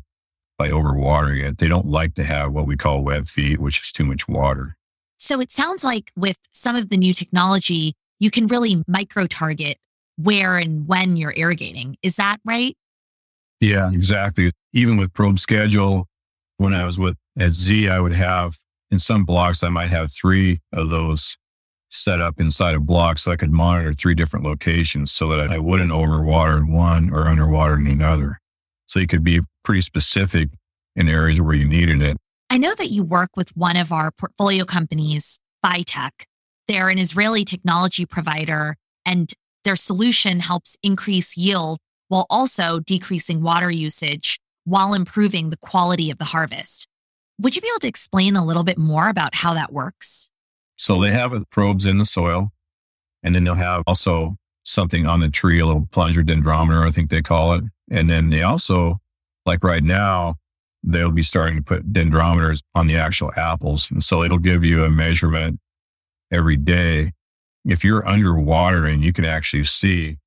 by 0.58 0.70
overwatering 0.70 1.44
it. 1.44 1.58
They 1.58 1.68
don't 1.68 1.88
like 1.88 2.14
to 2.16 2.24
have 2.24 2.54
what 2.54 2.68
we 2.68 2.78
call 2.78 3.04
web 3.04 3.26
feet, 3.26 3.60
which 3.60 3.82
is 3.82 3.92
too 3.92 4.06
much 4.06 4.28
water. 4.28 4.78
So 5.18 5.40
it 5.40 5.52
sounds 5.52 5.84
like 5.84 6.12
with 6.16 6.38
some 6.52 6.76
of 6.76 6.90
the 6.90 6.98
new 6.98 7.14
technology, 7.14 7.94
you 8.20 8.30
can 8.30 8.48
really 8.48 8.84
micro 8.88 9.26
target 9.26 9.78
where 10.18 10.58
and 10.58 10.88
when 10.88 11.18
you're 11.18 11.34
irrigating. 11.36 11.98
Is 12.04 12.16
that 12.18 12.40
right? 12.46 12.76
Yeah, 13.60 13.92
exactly. 13.92 14.52
Even 14.74 14.98
with 14.98 15.14
probe 15.14 15.40
schedule, 15.40 16.08
when 16.58 16.74
I 16.74 16.86
was 16.86 17.00
with 17.00 17.18
at 17.40 17.54
Z, 17.54 17.90
I 17.90 18.00
would 18.00 18.14
have 18.14 18.58
in 18.92 19.00
some 19.00 19.24
blocks, 19.24 19.64
I 19.64 19.70
might 19.70 19.90
have 19.90 20.12
three 20.12 20.60
of 20.74 20.90
those 20.90 21.38
set 21.92 22.22
up 22.22 22.40
inside 22.40 22.74
a 22.74 22.80
block 22.80 23.18
so 23.18 23.32
I 23.32 23.36
could 23.36 23.52
monitor 23.52 23.94
three 23.94 24.16
different 24.16 24.46
locations 24.46 25.12
so 25.12 25.28
that 25.30 25.52
I 25.52 25.60
wouldn't 25.60 25.92
overwater 25.92 26.58
in 26.58 26.72
one 26.72 27.12
or 27.12 27.28
underwater 27.28 27.76
in 27.76 27.86
another. 27.86 28.40
So 28.88 29.00
you 29.00 29.08
could 29.08 29.24
be 29.24 29.42
pretty 29.64 29.82
specific 29.82 30.50
in 30.96 31.10
areas 31.10 31.40
where 31.42 31.54
you 31.54 31.68
needed 31.68 32.02
it. 32.02 32.18
I 32.50 32.58
know 32.58 32.74
that 32.76 32.92
you 32.92 33.04
work 33.04 33.30
with 33.36 33.56
one 33.56 33.78
of 33.78 33.92
our 33.92 34.12
portfolio 34.12 34.66
companies, 34.66 35.40
Phytech, 35.66 36.26
they're 36.72 36.88
an 36.88 37.00
Israeli 37.00 37.44
technology 37.44 38.06
provider, 38.06 38.78
and 39.06 39.30
their 39.66 39.76
solution 39.76 40.40
helps 40.40 40.78
increase 40.82 41.36
yield 41.36 41.78
while 42.08 42.26
also 42.30 42.80
decreasing 42.80 43.42
water 43.42 43.70
usage 43.70 44.40
while 44.64 44.94
improving 44.94 45.50
the 45.50 45.58
quality 45.58 46.10
of 46.10 46.18
the 46.18 46.26
harvest. 46.26 46.88
Would 47.40 47.58
you 47.58 47.62
be 47.62 47.68
able 47.68 47.80
to 47.82 47.88
explain 47.88 48.38
a 48.38 48.46
little 48.46 48.64
bit 48.64 48.78
more 48.78 49.10
about 49.10 49.36
how 49.36 49.54
that 49.54 49.74
works? 49.74 50.31
So 50.82 51.00
they 51.00 51.12
have 51.12 51.32
probes 51.52 51.86
in 51.86 52.00
the 52.00 52.06
soil, 52.06 52.50
and 53.22 53.36
then 53.36 53.44
they'll 53.44 53.54
have 53.54 53.84
also 53.86 54.38
something 54.64 55.06
on 55.06 55.20
the 55.20 55.30
tree, 55.30 55.60
a 55.60 55.66
little 55.68 55.88
plunger 55.92 56.24
dendrometer, 56.24 56.88
I 56.88 56.90
think 56.90 57.12
they 57.12 57.22
call 57.22 57.54
it. 57.54 57.64
And 57.92 58.10
then 58.10 58.32
they 58.32 58.42
also, 58.42 59.00
like 59.46 59.64
right 59.64 59.84
now, 59.84 60.38
they'll 60.82 61.12
be 61.12 61.22
starting 61.22 61.58
to 61.58 61.62
put 61.62 61.94
dendrometers 61.94 62.64
on 62.74 62.88
the 62.88 62.98
actual 62.98 63.32
apples. 63.38 63.92
And 63.92 64.04
so 64.04 64.24
it'll 64.24 64.40
give 64.40 64.66
you 64.66 64.84
a 64.84 64.90
measurement 64.90 65.60
every 66.32 66.58
day, 66.58 67.12
if 67.64 67.84
you're 67.84 68.02
underwatering, 68.02 69.04
you 69.04 69.14
can 69.14 69.24
actually 69.24 69.66
see, 69.66 70.18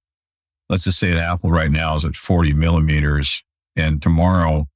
let's 0.68 0.84
just 0.84 1.00
say 1.00 1.10
an 1.10 1.18
apple 1.18 1.50
right 1.50 1.72
now 1.72 1.96
is 1.96 2.04
at 2.04 2.14
40 2.14 2.52
millimeters 2.52 3.42
and 3.74 4.00
tomorrow 4.00 4.68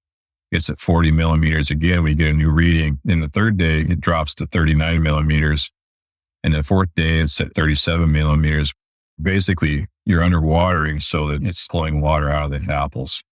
it's 0.50 0.70
at 0.70 0.78
40 0.78 1.10
millimeters 1.10 1.70
again. 1.70 2.02
We 2.02 2.14
get 2.14 2.30
a 2.30 2.32
new 2.32 2.50
reading. 2.50 2.98
Then 3.04 3.20
the 3.20 3.28
third 3.28 3.56
day, 3.56 3.80
it 3.80 4.00
drops 4.00 4.34
to 4.36 4.46
39 4.46 5.02
millimeters. 5.02 5.70
And 6.42 6.54
the 6.54 6.62
fourth 6.62 6.88
day, 6.94 7.18
it's 7.18 7.40
at 7.40 7.54
37 7.54 8.10
millimeters. 8.10 8.72
Basically, 9.20 9.86
you're 10.06 10.22
underwatering 10.22 11.02
so 11.02 11.28
that 11.28 11.42
it's 11.42 11.66
pulling 11.66 12.00
water 12.00 12.30
out 12.30 12.52
of 12.52 12.66
the 12.66 12.72
apples. 12.72 13.22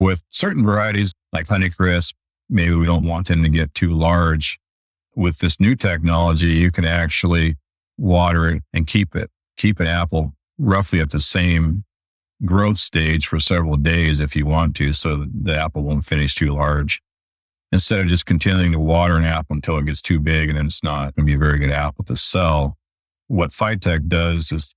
With 0.00 0.22
certain 0.30 0.64
varieties 0.64 1.12
like 1.32 1.46
Honeycrisp, 1.46 2.14
maybe 2.48 2.74
we 2.74 2.86
don't 2.86 3.06
want 3.06 3.28
them 3.28 3.42
to 3.42 3.48
get 3.48 3.74
too 3.74 3.92
large. 3.92 4.58
With 5.14 5.38
this 5.38 5.60
new 5.60 5.76
technology, 5.76 6.48
you 6.48 6.70
can 6.70 6.86
actually 6.86 7.56
water 7.98 8.48
it 8.48 8.62
and 8.72 8.86
keep 8.86 9.14
it, 9.14 9.30
keep 9.56 9.78
an 9.78 9.86
apple 9.86 10.32
roughly 10.58 11.00
at 11.00 11.10
the 11.10 11.20
same 11.20 11.84
growth 12.44 12.78
stage 12.78 13.26
for 13.26 13.38
several 13.38 13.76
days 13.76 14.20
if 14.20 14.34
you 14.34 14.46
want 14.46 14.76
to, 14.76 14.92
so 14.92 15.26
the 15.32 15.56
apple 15.56 15.82
won't 15.82 16.04
finish 16.04 16.34
too 16.34 16.52
large. 16.52 17.00
Instead 17.70 18.00
of 18.00 18.06
just 18.06 18.26
continuing 18.26 18.72
to 18.72 18.78
water 18.78 19.16
an 19.16 19.24
apple 19.24 19.54
until 19.54 19.78
it 19.78 19.86
gets 19.86 20.02
too 20.02 20.20
big 20.20 20.48
and 20.48 20.58
then 20.58 20.66
it's 20.66 20.84
not 20.84 21.14
going 21.14 21.26
to 21.26 21.30
be 21.30 21.34
a 21.34 21.38
very 21.38 21.58
good 21.58 21.70
apple 21.70 22.04
to 22.04 22.16
sell. 22.16 22.76
What 23.28 23.50
Phytech 23.50 24.08
does 24.08 24.52
is 24.52 24.74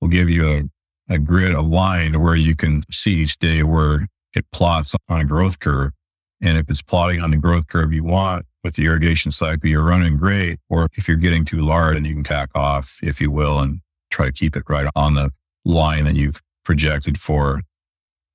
will 0.00 0.08
give 0.08 0.30
you 0.30 0.50
a, 0.50 1.14
a 1.14 1.18
grid, 1.18 1.52
a 1.52 1.60
line 1.60 2.20
where 2.20 2.36
you 2.36 2.56
can 2.56 2.82
see 2.90 3.16
each 3.16 3.38
day 3.38 3.62
where 3.62 4.06
it 4.34 4.46
plots 4.52 4.94
on 5.08 5.20
a 5.20 5.24
growth 5.24 5.58
curve. 5.58 5.92
And 6.40 6.56
if 6.56 6.70
it's 6.70 6.80
plotting 6.80 7.20
on 7.20 7.30
the 7.30 7.36
growth 7.36 7.66
curve 7.66 7.92
you 7.92 8.04
want 8.04 8.46
with 8.64 8.76
the 8.76 8.86
irrigation 8.86 9.30
cycle, 9.30 9.68
you're 9.68 9.84
running 9.84 10.16
great. 10.16 10.58
Or 10.70 10.86
if 10.96 11.08
you're 11.08 11.18
getting 11.18 11.44
too 11.44 11.60
large, 11.60 11.96
and 11.96 12.06
you 12.06 12.14
can 12.14 12.22
back 12.22 12.50
off, 12.54 12.98
if 13.02 13.20
you 13.20 13.30
will, 13.30 13.58
and 13.58 13.80
try 14.10 14.26
to 14.26 14.32
keep 14.32 14.56
it 14.56 14.64
right 14.68 14.88
on 14.96 15.14
the 15.14 15.30
line 15.66 16.04
that 16.04 16.14
you've 16.14 16.40
projected 16.70 17.18
for 17.18 17.62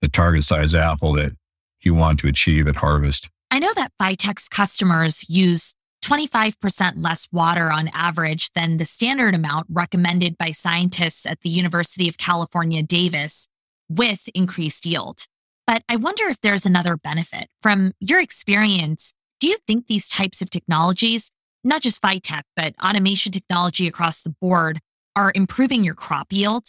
the 0.01 0.10
target 0.10 0.44
size 0.44 0.75
apple 0.75 1.13
that 1.13 1.32
you 1.80 1.94
want 1.94 2.20
to 2.20 2.27
achieve 2.27 2.68
at 2.68 2.75
harvest. 2.75 3.30
I 3.50 3.60
know 3.60 3.72
that 3.77 3.94
Phytech's 3.98 4.50
customers 4.50 5.24
use 5.30 5.74
25% 6.04 6.96
less 6.98 7.30
water 7.32 7.72
on 7.72 7.89
average 7.94 8.51
than 8.51 8.75
the 8.75 8.84
standard 8.84 9.34
amount 9.34 9.68
recommended 9.70 10.38
by 10.38 10.51
scientists 10.51 11.25
at 11.25 11.39
the 11.44 11.50
University 11.50 12.10
of 12.10 12.18
California, 12.18 12.84
Davis, 12.84 13.48
with 13.88 14.27
increased 14.36 14.86
yield. 14.86 15.20
But 15.65 15.84
I 15.88 15.96
wonder 15.96 16.25
if 16.25 16.42
there's 16.42 16.65
another 16.65 16.98
benefit. 16.98 17.48
From 17.62 17.94
your 18.01 18.20
experience, 18.20 19.13
do 19.39 19.48
you 19.48 19.60
think 19.65 19.88
these 19.88 20.10
types 20.10 20.42
of 20.42 20.50
technologies, 20.50 21.32
not 21.63 21.82
just 21.82 22.01
Phytech, 22.01 22.44
but 22.58 22.75
automation 22.84 23.32
technology 23.32 23.88
across 23.88 24.24
the 24.24 24.36
board, 24.42 24.82
are 25.15 25.32
improving 25.34 25.86
your 25.86 25.96
crop 25.96 26.34
yield? 26.34 26.65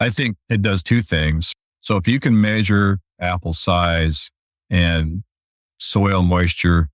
I 0.00 0.08
think 0.08 0.36
it 0.48 0.62
does 0.62 0.82
two 0.82 1.02
things. 1.02 1.52
So 1.80 1.96
if 1.96 2.08
you 2.08 2.18
can 2.18 2.40
measure 2.40 3.00
apple 3.20 3.52
size 3.52 4.30
and 4.70 5.22
soil 5.78 6.22
moisture 6.22 6.88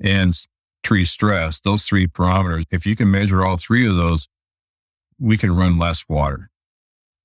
and 0.00 0.34
tree 0.82 1.04
stress, 1.04 1.60
those 1.60 1.84
three 1.84 2.08
parameters, 2.08 2.64
if 2.70 2.84
you 2.84 2.96
can 2.96 3.10
measure 3.10 3.44
all 3.44 3.56
three 3.56 3.86
of 3.88 3.94
those, 3.94 4.26
we 5.20 5.36
can 5.36 5.54
run 5.54 5.78
less 5.78 6.04
water 6.08 6.50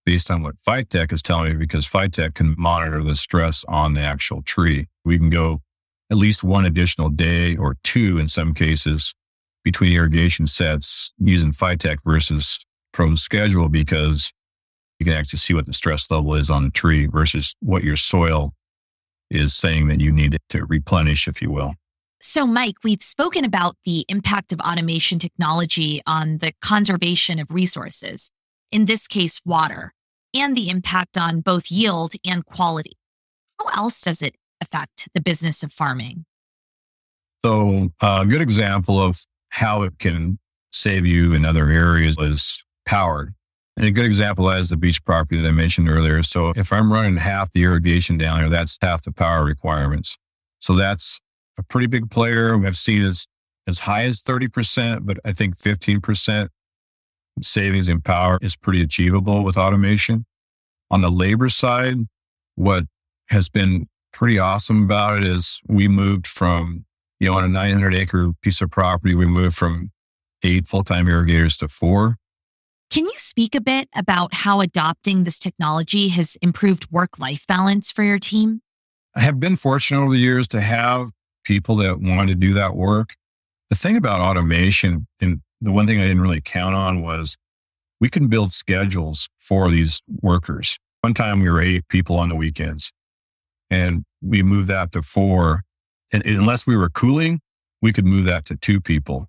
based 0.05 0.29
on 0.29 0.43
what 0.43 0.55
Phytech 0.65 1.11
is 1.11 1.21
telling 1.21 1.53
me, 1.53 1.57
because 1.57 1.87
Phytech 1.87 2.35
can 2.35 2.55
monitor 2.57 3.03
the 3.03 3.15
stress 3.15 3.65
on 3.67 3.93
the 3.93 4.01
actual 4.01 4.41
tree. 4.41 4.87
We 5.03 5.17
can 5.17 5.29
go 5.29 5.61
at 6.09 6.17
least 6.17 6.43
one 6.43 6.63
additional 6.63 7.09
day 7.09 7.57
or 7.57 7.75
two 7.83 8.17
in 8.17 8.27
some 8.27 8.53
cases 8.53 9.13
between 9.63 9.91
irrigation 9.91 10.47
sets 10.47 11.11
using 11.17 11.51
Phytech 11.51 11.97
versus 12.05 12.59
Probe 12.93 13.17
Schedule 13.17 13.67
because 13.67 14.31
you 14.99 15.05
can 15.05 15.13
actually 15.13 15.39
see 15.39 15.53
what 15.53 15.65
the 15.65 15.73
stress 15.73 16.09
level 16.09 16.33
is 16.35 16.49
on 16.49 16.65
the 16.65 16.71
tree 16.71 17.05
versus 17.05 17.55
what 17.61 17.83
your 17.83 17.95
soil 17.95 18.53
is 19.29 19.53
saying 19.53 19.87
that 19.87 19.99
you 19.99 20.11
need 20.11 20.37
to 20.49 20.65
replenish, 20.65 21.27
if 21.27 21.41
you 21.41 21.51
will. 21.51 21.73
So, 22.19 22.47
Mike, 22.47 22.77
we've 22.83 23.01
spoken 23.01 23.45
about 23.45 23.75
the 23.85 24.05
impact 24.09 24.51
of 24.51 24.59
automation 24.59 25.19
technology 25.19 26.01
on 26.07 26.39
the 26.39 26.51
conservation 26.61 27.39
of 27.39 27.51
resources, 27.51 28.31
in 28.71 28.85
this 28.85 29.07
case, 29.07 29.39
water 29.45 29.93
and 30.33 30.55
the 30.55 30.69
impact 30.69 31.17
on 31.17 31.41
both 31.41 31.71
yield 31.71 32.13
and 32.25 32.45
quality. 32.45 32.97
How 33.59 33.83
else 33.83 34.01
does 34.01 34.21
it 34.21 34.35
affect 34.61 35.09
the 35.13 35.21
business 35.21 35.63
of 35.63 35.71
farming? 35.71 36.25
So, 37.45 37.89
a 38.01 38.25
good 38.25 38.41
example 38.41 38.99
of 38.99 39.23
how 39.49 39.83
it 39.83 39.99
can 39.99 40.39
save 40.71 41.05
you 41.05 41.33
in 41.33 41.45
other 41.45 41.69
areas 41.69 42.17
is 42.19 42.63
power. 42.85 43.33
And 43.77 43.85
a 43.85 43.91
good 43.91 44.05
example 44.05 44.49
is 44.49 44.71
the 44.71 44.75
beach 44.75 45.05
property 45.05 45.39
that 45.39 45.47
I 45.47 45.51
mentioned 45.51 45.87
earlier. 45.87 46.23
So, 46.23 46.51
if 46.55 46.73
I'm 46.73 46.91
running 46.91 47.17
half 47.17 47.51
the 47.51 47.63
irrigation 47.63 48.17
down 48.17 48.39
here, 48.39 48.49
that's 48.49 48.75
half 48.81 49.03
the 49.03 49.11
power 49.11 49.45
requirements. 49.45 50.17
So, 50.59 50.73
that's 50.73 51.21
a 51.59 51.63
pretty 51.63 51.85
big 51.85 52.09
player. 52.09 52.55
I've 52.65 52.75
seen 52.75 53.03
as, 53.03 53.27
as 53.67 53.81
high 53.81 54.05
as 54.05 54.23
30%, 54.23 55.05
but 55.05 55.19
I 55.23 55.31
think 55.31 55.59
15% 55.59 56.49
savings 57.43 57.87
in 57.87 58.01
power 58.01 58.39
is 58.41 58.55
pretty 58.55 58.81
achievable 58.81 59.43
with 59.43 59.57
automation. 59.57 60.25
On 60.89 61.01
the 61.01 61.11
labor 61.11 61.49
side, 61.49 61.97
what 62.55 62.85
has 63.29 63.47
been 63.47 63.87
pretty 64.11 64.39
awesome 64.39 64.83
about 64.83 65.17
it 65.17 65.23
is 65.23 65.61
we 65.67 65.87
moved 65.87 66.25
from, 66.25 66.85
you 67.19 67.29
know, 67.29 67.37
on 67.37 67.43
a 67.43 67.47
900 67.47 67.93
acre 67.93 68.31
piece 68.41 68.59
of 68.59 68.71
property, 68.71 69.13
we 69.13 69.27
moved 69.27 69.55
from 69.55 69.91
eight 70.43 70.67
full 70.67 70.83
time 70.83 71.07
irrigators 71.07 71.57
to 71.57 71.67
four. 71.67 72.17
Can 72.89 73.05
you 73.05 73.13
speak 73.17 73.53
a 73.53 73.61
bit 73.61 73.89
about 73.95 74.33
how 74.33 74.61
adopting 74.61 75.23
this 75.23 75.39
technology 75.39 76.07
has 76.09 76.37
improved 76.41 76.89
work 76.91 77.19
life 77.19 77.45
balance 77.45 77.91
for 77.91 78.03
your 78.03 78.17
team? 78.17 78.61
I 79.13 79.21
have 79.21 79.39
been 79.39 79.55
fortunate 79.55 80.01
over 80.01 80.13
the 80.13 80.19
years 80.19 80.47
to 80.49 80.61
have 80.61 81.09
people 81.43 81.75
that 81.77 81.99
want 81.99 82.29
to 82.29 82.35
do 82.35 82.53
that 82.53 82.75
work. 82.75 83.15
The 83.69 83.75
thing 83.75 83.97
about 83.97 84.21
automation 84.21 85.07
and 85.19 85.41
the 85.59 85.71
one 85.71 85.85
thing 85.85 85.99
I 85.99 86.03
didn't 86.03 86.21
really 86.21 86.41
count 86.41 86.75
on 86.75 87.01
was 87.01 87.35
we 87.99 88.09
can 88.09 88.27
build 88.27 88.53
schedules 88.53 89.27
for 89.37 89.69
these 89.69 90.01
workers. 90.21 90.77
One 91.01 91.13
time 91.13 91.41
we 91.41 91.49
were 91.49 91.59
eight 91.59 91.87
people 91.89 92.17
on 92.17 92.29
the 92.29 92.35
weekends 92.35 92.91
and 93.69 94.05
we 94.21 94.43
moved 94.43 94.69
that 94.69 94.91
to 94.93 95.01
four. 95.01 95.63
And 96.13 96.25
unless 96.25 96.65
we 96.65 96.77
were 96.77 96.89
cooling, 96.89 97.41
we 97.81 97.91
could 97.91 98.05
move 98.05 98.25
that 98.25 98.45
to 98.45 98.55
two 98.55 98.79
people 98.79 99.27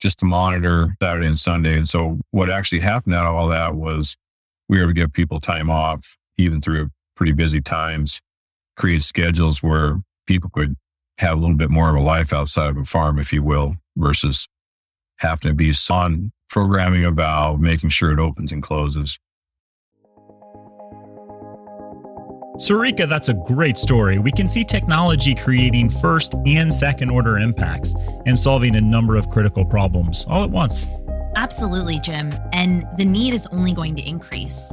just 0.00 0.18
to 0.20 0.24
monitor 0.24 0.96
Saturday 1.02 1.26
and 1.26 1.38
Sunday. 1.38 1.76
And 1.76 1.88
so 1.88 2.18
what 2.30 2.50
actually 2.50 2.80
happened 2.80 3.14
out 3.14 3.26
of 3.26 3.34
all 3.34 3.48
that 3.48 3.74
was 3.74 4.16
we 4.68 4.76
were 4.76 4.84
able 4.84 4.90
to 4.90 4.94
give 4.94 5.12
people 5.12 5.40
time 5.40 5.70
off, 5.70 6.16
even 6.36 6.60
through 6.60 6.90
pretty 7.14 7.32
busy 7.32 7.60
times, 7.60 8.20
create 8.76 9.02
schedules 9.02 9.62
where 9.62 10.00
people 10.26 10.50
could 10.50 10.76
have 11.18 11.38
a 11.38 11.40
little 11.40 11.56
bit 11.56 11.70
more 11.70 11.88
of 11.88 11.96
a 11.96 12.00
life 12.00 12.32
outside 12.32 12.70
of 12.70 12.76
a 12.76 12.84
farm, 12.84 13.18
if 13.18 13.32
you 13.32 13.42
will, 13.42 13.76
versus 13.96 14.48
having 15.18 15.50
to 15.50 15.54
be 15.54 15.72
on 15.90 16.32
programming 16.48 17.04
a 17.04 17.10
valve, 17.10 17.60
making 17.60 17.90
sure 17.90 18.12
it 18.12 18.18
opens 18.18 18.52
and 18.52 18.62
closes. 18.62 19.18
Sarika, 22.56 23.06
that's 23.06 23.28
a 23.28 23.34
great 23.34 23.76
story. 23.76 24.18
We 24.18 24.32
can 24.32 24.48
see 24.48 24.64
technology 24.64 25.34
creating 25.34 25.90
first 25.90 26.34
and 26.46 26.72
second 26.72 27.10
order 27.10 27.38
impacts 27.38 27.94
and 28.24 28.38
solving 28.38 28.76
a 28.76 28.80
number 28.80 29.16
of 29.16 29.28
critical 29.28 29.62
problems 29.62 30.24
all 30.26 30.42
at 30.42 30.50
once. 30.50 30.86
Absolutely, 31.36 31.98
Jim. 32.00 32.32
And 32.54 32.86
the 32.96 33.04
need 33.04 33.34
is 33.34 33.46
only 33.48 33.74
going 33.74 33.94
to 33.96 34.08
increase. 34.08 34.72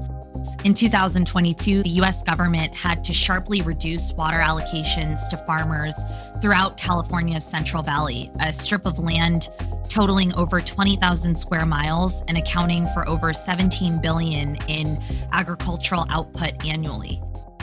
In 0.64 0.74
2022, 0.74 1.84
the 1.84 1.90
US 2.02 2.24
government 2.24 2.74
had 2.74 3.04
to 3.04 3.14
sharply 3.14 3.62
reduce 3.62 4.14
water 4.14 4.38
allocations 4.38 5.30
to 5.30 5.38
farmers 5.38 5.96
throughout 6.42 6.78
California's 6.78 7.46
Central 7.46 7.84
Valley, 7.84 8.32
a 8.40 8.54
strip 8.54 8.86
of 8.86 9.00
land 9.00 9.50
totaling 9.90 10.34
over 10.36 10.62
20,000 10.62 11.38
square 11.38 11.66
miles 11.66 12.24
and 12.30 12.38
accounting 12.38 12.88
for 12.94 13.08
over 13.10 13.34
17 13.34 14.02
billion 14.02 14.56
in 14.70 15.02
agricultural 15.34 16.06
output 16.10 16.66
annually. 16.66 17.22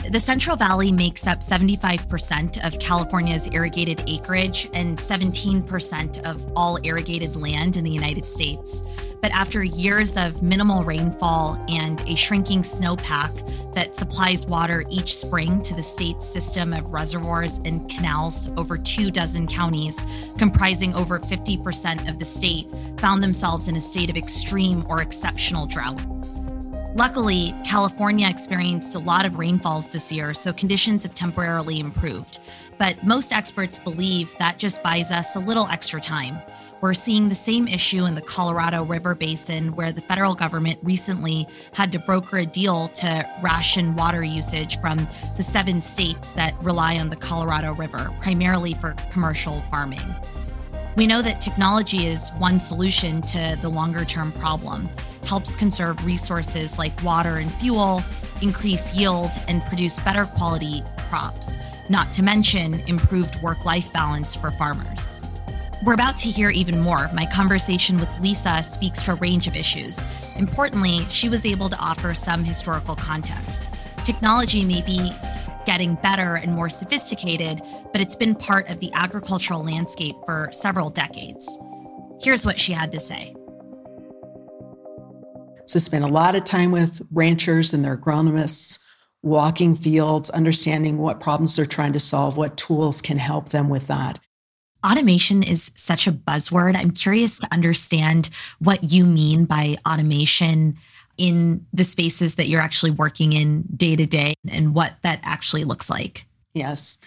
The 0.09 0.19
Central 0.19 0.55
Valley 0.55 0.91
makes 0.91 1.27
up 1.27 1.41
75% 1.41 2.65
of 2.65 2.79
California's 2.79 3.47
irrigated 3.47 4.03
acreage 4.07 4.67
and 4.73 4.97
17% 4.97 6.25
of 6.25 6.51
all 6.55 6.79
irrigated 6.83 7.35
land 7.35 7.77
in 7.77 7.83
the 7.83 7.91
United 7.91 8.25
States. 8.25 8.81
But 9.21 9.31
after 9.31 9.63
years 9.63 10.17
of 10.17 10.41
minimal 10.41 10.83
rainfall 10.83 11.63
and 11.69 12.01
a 12.09 12.15
shrinking 12.15 12.63
snowpack 12.63 13.73
that 13.75 13.95
supplies 13.95 14.47
water 14.47 14.83
each 14.89 15.15
spring 15.15 15.61
to 15.61 15.75
the 15.75 15.83
state's 15.83 16.27
system 16.27 16.73
of 16.73 16.91
reservoirs 16.91 17.59
and 17.63 17.87
canals, 17.87 18.49
over 18.57 18.79
two 18.79 19.11
dozen 19.11 19.45
counties, 19.45 20.03
comprising 20.39 20.95
over 20.95 21.19
50% 21.19 22.09
of 22.09 22.17
the 22.17 22.25
state, 22.25 22.67
found 22.97 23.23
themselves 23.23 23.67
in 23.67 23.75
a 23.75 23.81
state 23.81 24.09
of 24.09 24.17
extreme 24.17 24.83
or 24.89 25.01
exceptional 25.01 25.67
drought. 25.67 26.01
Luckily, 26.93 27.55
California 27.63 28.27
experienced 28.27 28.95
a 28.95 28.99
lot 28.99 29.25
of 29.25 29.37
rainfalls 29.37 29.93
this 29.93 30.11
year, 30.11 30.33
so 30.33 30.51
conditions 30.51 31.03
have 31.03 31.13
temporarily 31.13 31.79
improved. 31.79 32.41
But 32.77 33.01
most 33.01 33.31
experts 33.31 33.79
believe 33.79 34.35
that 34.39 34.57
just 34.57 34.83
buys 34.83 35.09
us 35.09 35.37
a 35.37 35.39
little 35.39 35.67
extra 35.67 36.01
time. 36.01 36.41
We're 36.81 36.93
seeing 36.93 37.29
the 37.29 37.35
same 37.35 37.69
issue 37.69 38.05
in 38.05 38.15
the 38.15 38.21
Colorado 38.21 38.83
River 38.83 39.15
Basin, 39.15 39.73
where 39.73 39.93
the 39.93 40.01
federal 40.01 40.35
government 40.35 40.79
recently 40.83 41.47
had 41.71 41.93
to 41.93 41.99
broker 41.99 42.39
a 42.39 42.45
deal 42.45 42.89
to 42.89 43.29
ration 43.41 43.95
water 43.95 44.23
usage 44.23 44.81
from 44.81 45.07
the 45.37 45.43
seven 45.43 45.79
states 45.79 46.33
that 46.33 46.61
rely 46.61 46.97
on 46.97 47.09
the 47.09 47.15
Colorado 47.15 47.73
River, 47.73 48.11
primarily 48.19 48.73
for 48.73 48.95
commercial 49.11 49.61
farming. 49.69 50.13
We 50.95 51.07
know 51.07 51.21
that 51.21 51.39
technology 51.39 52.05
is 52.05 52.29
one 52.37 52.59
solution 52.59 53.21
to 53.23 53.57
the 53.61 53.69
longer 53.69 54.03
term 54.03 54.31
problem 54.33 54.89
helps 55.25 55.55
conserve 55.55 56.03
resources 56.05 56.77
like 56.77 57.03
water 57.03 57.37
and 57.37 57.51
fuel, 57.53 58.03
increase 58.41 58.93
yield, 58.93 59.31
and 59.47 59.63
produce 59.63 59.99
better 59.99 60.25
quality 60.25 60.83
crops, 61.09 61.57
not 61.89 62.11
to 62.13 62.23
mention 62.23 62.81
improved 62.81 63.41
work 63.41 63.63
life 63.63 63.91
balance 63.93 64.35
for 64.35 64.51
farmers. 64.51 65.21
We're 65.85 65.93
about 65.93 66.17
to 66.17 66.29
hear 66.29 66.49
even 66.49 66.79
more. 66.79 67.09
My 67.13 67.25
conversation 67.25 67.99
with 67.99 68.09
Lisa 68.19 68.61
speaks 68.61 69.05
to 69.05 69.13
a 69.13 69.15
range 69.15 69.47
of 69.47 69.55
issues. 69.55 70.03
Importantly, 70.35 71.05
she 71.09 71.29
was 71.29 71.45
able 71.45 71.69
to 71.69 71.77
offer 71.79 72.13
some 72.13 72.43
historical 72.43 72.95
context. 72.95 73.69
Technology 74.03 74.65
may 74.65 74.81
be 74.81 75.11
getting 75.65 75.95
better 75.95 76.35
and 76.35 76.53
more 76.53 76.69
sophisticated, 76.69 77.61
but 77.91 78.01
it's 78.01 78.15
been 78.15 78.35
part 78.35 78.69
of 78.69 78.79
the 78.79 78.91
agricultural 78.93 79.63
landscape 79.63 80.15
for 80.25 80.49
several 80.51 80.89
decades. 80.89 81.57
Here's 82.21 82.45
what 82.45 82.59
she 82.59 82.73
had 82.73 82.91
to 82.91 82.99
say. 82.99 83.35
So, 85.65 85.79
spend 85.79 86.03
a 86.03 86.07
lot 86.07 86.35
of 86.35 86.43
time 86.43 86.71
with 86.71 87.01
ranchers 87.11 87.73
and 87.73 87.83
their 87.83 87.97
agronomists, 87.97 88.83
walking 89.23 89.75
fields, 89.75 90.29
understanding 90.29 90.97
what 90.97 91.19
problems 91.19 91.55
they're 91.55 91.65
trying 91.65 91.93
to 91.93 91.99
solve, 91.99 92.37
what 92.37 92.57
tools 92.57 93.01
can 93.01 93.17
help 93.17 93.49
them 93.49 93.69
with 93.69 93.87
that. 93.87 94.19
Automation 94.85 95.43
is 95.43 95.71
such 95.75 96.07
a 96.07 96.11
buzzword. 96.11 96.75
I'm 96.75 96.91
curious 96.91 97.37
to 97.39 97.47
understand 97.53 98.31
what 98.59 98.91
you 98.91 99.05
mean 99.05 99.45
by 99.45 99.77
automation 99.87 100.75
in 101.17 101.65
the 101.73 101.83
spaces 101.83 102.35
that 102.35 102.47
you're 102.47 102.61
actually 102.61 102.91
working 102.91 103.33
in 103.33 103.63
day 103.75 103.95
to 103.95 104.05
day 104.05 104.33
and 104.49 104.73
what 104.73 104.93
that 105.03 105.19
actually 105.23 105.63
looks 105.63 105.89
like? 105.89 106.25
Yes. 106.53 106.99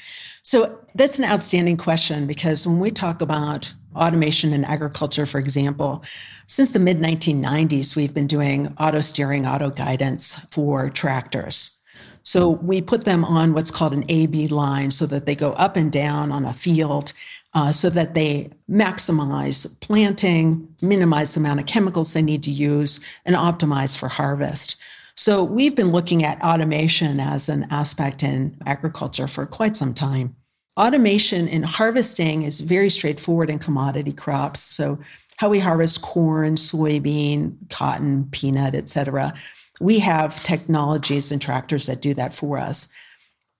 So 0.42 0.78
that's 0.94 1.18
an 1.18 1.24
outstanding 1.24 1.76
question 1.76 2.26
because 2.26 2.66
when 2.66 2.78
we 2.78 2.90
talk 2.90 3.20
about 3.20 3.74
automation 3.94 4.52
in 4.52 4.64
agriculture, 4.64 5.26
for 5.26 5.38
example, 5.38 6.02
since 6.46 6.72
the 6.72 6.78
mid 6.78 6.98
1990s, 6.98 7.94
we've 7.94 8.14
been 8.14 8.26
doing 8.26 8.74
auto 8.78 9.00
steering, 9.00 9.46
auto 9.46 9.70
guidance 9.70 10.38
for 10.50 10.90
tractors. 10.90 11.78
So 12.22 12.48
we 12.48 12.80
put 12.80 13.04
them 13.04 13.22
on 13.24 13.52
what's 13.52 13.70
called 13.70 13.92
an 13.92 14.04
AB 14.08 14.48
line 14.48 14.90
so 14.90 15.04
that 15.06 15.26
they 15.26 15.34
go 15.34 15.52
up 15.52 15.76
and 15.76 15.92
down 15.92 16.32
on 16.32 16.46
a 16.46 16.54
field 16.54 17.12
uh, 17.54 17.70
so 17.70 17.88
that 17.90 18.14
they 18.14 18.50
maximize 18.68 19.80
planting, 19.80 20.68
minimize 20.82 21.34
the 21.34 21.40
amount 21.40 21.60
of 21.60 21.66
chemicals 21.66 22.12
they 22.12 22.22
need 22.22 22.42
to 22.42 22.50
use, 22.50 23.00
and 23.24 23.36
optimize 23.36 23.96
for 23.96 24.08
harvest. 24.08 24.82
So 25.16 25.44
we've 25.44 25.76
been 25.76 25.92
looking 25.92 26.24
at 26.24 26.42
automation 26.42 27.20
as 27.20 27.48
an 27.48 27.66
aspect 27.70 28.22
in 28.22 28.56
agriculture 28.66 29.28
for 29.28 29.46
quite 29.46 29.76
some 29.76 29.94
time. 29.94 30.34
Automation 30.76 31.46
in 31.46 31.62
harvesting 31.62 32.42
is 32.42 32.60
very 32.60 32.90
straightforward 32.90 33.48
in 33.48 33.60
commodity 33.60 34.12
crops. 34.12 34.58
So 34.60 34.98
how 35.36 35.48
we 35.48 35.60
harvest 35.60 36.02
corn, 36.02 36.56
soybean, 36.56 37.56
cotton, 37.70 38.28
peanut, 38.32 38.74
etc. 38.74 39.34
We 39.80 40.00
have 40.00 40.42
technologies 40.42 41.30
and 41.30 41.40
tractors 41.40 41.86
that 41.86 42.02
do 42.02 42.14
that 42.14 42.34
for 42.34 42.58
us. 42.58 42.92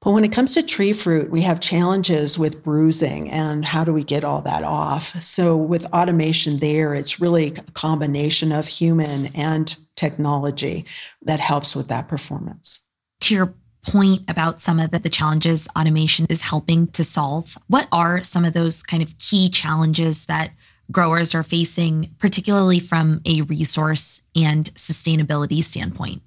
But 0.05 0.13
when 0.13 0.25
it 0.25 0.33
comes 0.33 0.53
to 0.55 0.63
tree 0.63 0.93
fruit, 0.93 1.31
we 1.31 1.41
have 1.43 1.61
challenges 1.61 2.39
with 2.39 2.63
bruising 2.63 3.31
and 3.31 3.65
how 3.65 3.85
do 3.85 3.93
we 3.93 4.05
get 4.05 4.23
all 4.23 4.43
that 4.43 4.63
off? 4.63 5.21
So 5.23 5.57
with 5.57 5.87
automation 5.87 6.59
there, 6.59 6.95
it's 6.95 7.21
really 7.21 7.47
a 7.47 7.63
combination 7.73 8.53
of 8.53 8.67
human 8.67 9.35
and 9.35 9.75
technology 9.97 10.85
that 11.23 11.41
helps 11.41 11.75
with 11.75 11.89
that 11.89 12.07
performance. 12.07 12.87
To 13.23 13.35
your 13.35 13.55
point 13.83 14.23
about 14.29 14.61
some 14.61 14.79
of 14.79 14.91
the, 14.91 14.99
the, 14.99 15.09
challenges 15.09 15.69
automation 15.79 16.27
is 16.29 16.43
helping 16.43 16.87
to 16.89 17.05
solve, 17.05 17.57
what 17.69 17.89
are 17.91 18.23
some 18.23 18.45
of 18.45 18.53
those 18.53 18.83
kind 18.83 19.03
of 19.03 19.17
key 19.19 19.49
challenges 19.49 20.27
that 20.27 20.53
growers 20.91 21.35
are 21.35 21.43
facing, 21.43 22.15
particularly 22.19 22.79
from 22.79 23.23
a 23.25 23.43
resource 23.43 24.21
and 24.37 24.67
sustainability 24.75 25.63
standpoint? 25.63 26.23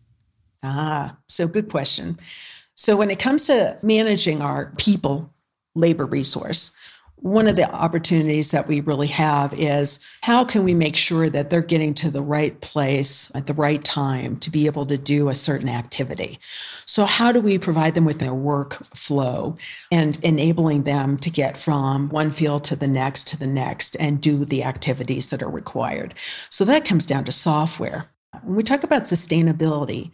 Ah, 0.64 1.16
so 1.28 1.48
good 1.48 1.70
question. 1.70 2.18
So, 2.78 2.96
when 2.96 3.10
it 3.10 3.20
comes 3.20 3.48
to 3.48 3.76
managing 3.82 4.42
our 4.42 4.72
people 4.78 5.34
labor 5.74 6.06
resource, 6.06 6.76
one 7.16 7.48
of 7.48 7.56
the 7.56 7.70
opportunities 7.72 8.52
that 8.52 8.68
we 8.68 8.82
really 8.82 9.08
have 9.08 9.52
is 9.56 10.06
how 10.22 10.46
can 10.46 10.64
we 10.64 10.76
make 10.76 10.96
sure 10.96 11.32
that 11.32 11.50
they're 11.50 11.64
getting 11.64 11.96
to 11.96 12.12
the 12.12 12.22
right 12.22 12.62
place 12.62 13.32
at 13.34 13.48
the 13.48 13.56
right 13.56 13.84
time 13.84 14.38
to 14.38 14.52
be 14.52 14.68
able 14.68 14.86
to 14.86 15.00
do 15.00 15.28
a 15.28 15.34
certain 15.34 15.70
activity? 15.70 16.38
So, 16.86 17.06
how 17.06 17.32
do 17.32 17.42
we 17.42 17.58
provide 17.58 17.96
them 17.96 18.06
with 18.06 18.20
their 18.20 18.36
work 18.36 18.76
flow 18.96 19.58
and 19.92 20.24
enabling 20.24 20.84
them 20.84 21.18
to 21.18 21.32
get 21.32 21.58
from 21.58 22.10
one 22.10 22.30
field 22.30 22.64
to 22.66 22.76
the 22.76 22.88
next 22.88 23.28
to 23.30 23.40
the 23.40 23.48
next 23.48 23.96
and 23.96 24.22
do 24.22 24.46
the 24.46 24.64
activities 24.64 25.32
that 25.32 25.42
are 25.42 25.50
required? 25.50 26.14
So, 26.52 26.64
that 26.66 26.86
comes 26.86 27.08
down 27.08 27.24
to 27.24 27.32
software. 27.32 28.08
When 28.44 28.56
we 28.56 28.62
talk 28.62 28.84
about 28.84 29.04
sustainability, 29.04 30.12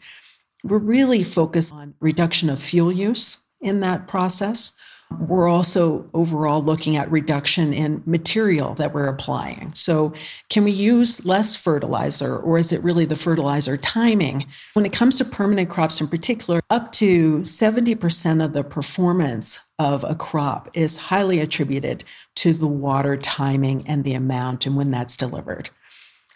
we're 0.64 0.78
really 0.78 1.24
focused 1.24 1.74
on 1.74 1.94
reduction 2.00 2.50
of 2.50 2.60
fuel 2.60 2.92
use 2.92 3.38
in 3.62 3.82
that 3.82 4.08
process. 4.08 4.76
We're 5.20 5.48
also 5.48 6.10
overall 6.14 6.64
looking 6.64 6.96
at 6.96 7.12
reduction 7.12 7.72
in 7.72 8.02
material 8.06 8.74
that 8.76 8.94
we're 8.94 9.08
applying. 9.08 9.72
So, 9.76 10.14
can 10.50 10.64
we 10.64 10.72
use 10.72 11.24
less 11.24 11.56
fertilizer, 11.56 12.38
or 12.38 12.58
is 12.58 12.72
it 12.72 12.82
really 12.82 13.06
the 13.06 13.16
fertilizer 13.16 13.78
timing? 13.78 14.48
When 14.74 14.88
it 14.88 14.94
comes 14.94 15.18
to 15.18 15.26
permanent 15.26 15.70
crops 15.70 16.02
in 16.02 16.08
particular, 16.08 16.62
up 16.72 16.92
to 16.94 17.40
70% 17.42 18.44
of 18.44 18.54
the 18.54 18.64
performance 18.64 19.70
of 19.78 20.04
a 20.04 20.16
crop 20.16 20.70
is 20.74 20.98
highly 20.98 21.40
attributed 21.40 22.04
to 22.36 22.54
the 22.54 22.68
water 22.68 23.16
timing 23.16 23.88
and 23.88 24.04
the 24.04 24.16
amount 24.16 24.66
and 24.66 24.76
when 24.76 24.90
that's 24.90 25.18
delivered. 25.18 25.70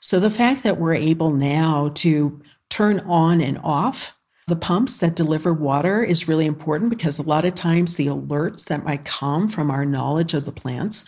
So, 0.01 0.19
the 0.19 0.29
fact 0.29 0.61
that 0.63 0.77
we're 0.77 0.93
able 0.93 1.31
now 1.31 1.89
to 1.95 2.39
turn 2.69 2.99
on 3.01 3.41
and 3.41 3.57
off 3.63 4.16
the 4.47 4.55
pumps 4.55 4.99
that 4.99 5.15
deliver 5.15 5.53
water 5.53 6.01
is 6.01 6.29
really 6.29 6.45
important 6.45 6.89
because 6.89 7.19
a 7.19 7.23
lot 7.23 7.43
of 7.43 7.53
times 7.53 7.95
the 7.95 8.07
alerts 8.07 8.65
that 8.65 8.85
might 8.85 9.03
come 9.03 9.49
from 9.49 9.69
our 9.69 9.85
knowledge 9.85 10.33
of 10.33 10.45
the 10.45 10.53
plants 10.53 11.05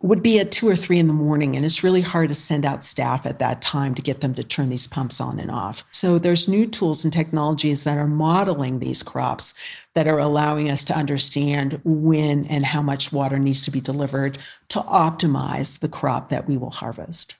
would 0.00 0.22
be 0.22 0.38
at 0.38 0.52
two 0.52 0.68
or 0.68 0.76
three 0.76 0.98
in 0.98 1.08
the 1.08 1.12
morning, 1.12 1.56
and 1.56 1.64
it's 1.64 1.82
really 1.82 2.00
hard 2.00 2.28
to 2.28 2.34
send 2.34 2.64
out 2.64 2.84
staff 2.84 3.26
at 3.26 3.40
that 3.40 3.60
time 3.60 3.94
to 3.96 4.02
get 4.02 4.20
them 4.20 4.32
to 4.34 4.44
turn 4.44 4.68
these 4.68 4.86
pumps 4.86 5.20
on 5.20 5.40
and 5.40 5.50
off. 5.50 5.82
So 5.90 6.18
there's 6.18 6.48
new 6.48 6.66
tools 6.66 7.04
and 7.04 7.12
technologies 7.12 7.82
that 7.82 7.98
are 7.98 8.06
modeling 8.06 8.78
these 8.78 9.02
crops 9.02 9.58
that 9.94 10.06
are 10.06 10.18
allowing 10.18 10.70
us 10.70 10.84
to 10.84 10.96
understand 10.96 11.80
when 11.84 12.46
and 12.46 12.64
how 12.64 12.82
much 12.82 13.12
water 13.12 13.40
needs 13.40 13.62
to 13.62 13.72
be 13.72 13.80
delivered 13.80 14.38
to 14.68 14.78
optimize 14.80 15.80
the 15.80 15.88
crop 15.88 16.28
that 16.28 16.46
we 16.46 16.56
will 16.56 16.70
harvest. 16.70 17.34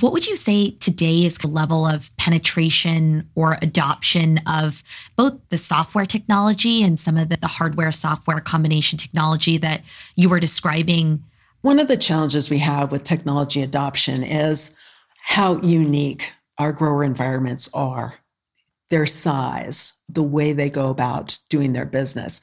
What 0.00 0.12
would 0.12 0.26
you 0.26 0.36
say 0.36 0.70
today 0.72 1.24
is 1.24 1.38
the 1.38 1.48
level 1.48 1.86
of 1.86 2.14
penetration 2.16 3.28
or 3.34 3.58
adoption 3.62 4.40
of 4.46 4.82
both 5.16 5.34
the 5.50 5.58
software 5.58 6.06
technology 6.06 6.82
and 6.82 6.98
some 6.98 7.16
of 7.16 7.28
the, 7.28 7.36
the 7.36 7.46
hardware 7.46 7.92
software 7.92 8.40
combination 8.40 8.98
technology 8.98 9.56
that 9.58 9.82
you 10.16 10.28
were 10.28 10.40
describing? 10.40 11.22
One 11.60 11.78
of 11.78 11.88
the 11.88 11.96
challenges 11.96 12.50
we 12.50 12.58
have 12.58 12.92
with 12.92 13.04
technology 13.04 13.62
adoption 13.62 14.22
is 14.24 14.74
how 15.22 15.60
unique 15.60 16.32
our 16.58 16.72
grower 16.72 17.04
environments 17.04 17.72
are 17.72 18.14
their 18.90 19.06
size, 19.06 19.94
the 20.08 20.22
way 20.22 20.52
they 20.52 20.68
go 20.68 20.90
about 20.90 21.38
doing 21.48 21.72
their 21.72 21.86
business. 21.86 22.40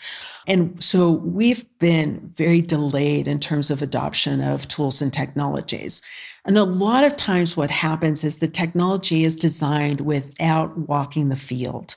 And 0.48 0.84
so 0.84 1.12
we've 1.12 1.64
been 1.80 2.32
very 2.34 2.62
delayed 2.62 3.28
in 3.28 3.40
terms 3.40 3.70
of 3.70 3.82
adoption 3.82 4.42
of 4.42 4.68
tools 4.68 5.02
and 5.02 5.14
technologies. 5.14 6.02
And 6.46 6.58
a 6.58 6.64
lot 6.64 7.04
of 7.04 7.16
times, 7.16 7.56
what 7.56 7.70
happens 7.70 8.24
is 8.24 8.38
the 8.38 8.48
technology 8.48 9.24
is 9.24 9.36
designed 9.36 10.02
without 10.02 10.78
walking 10.78 11.30
the 11.30 11.36
field. 11.36 11.96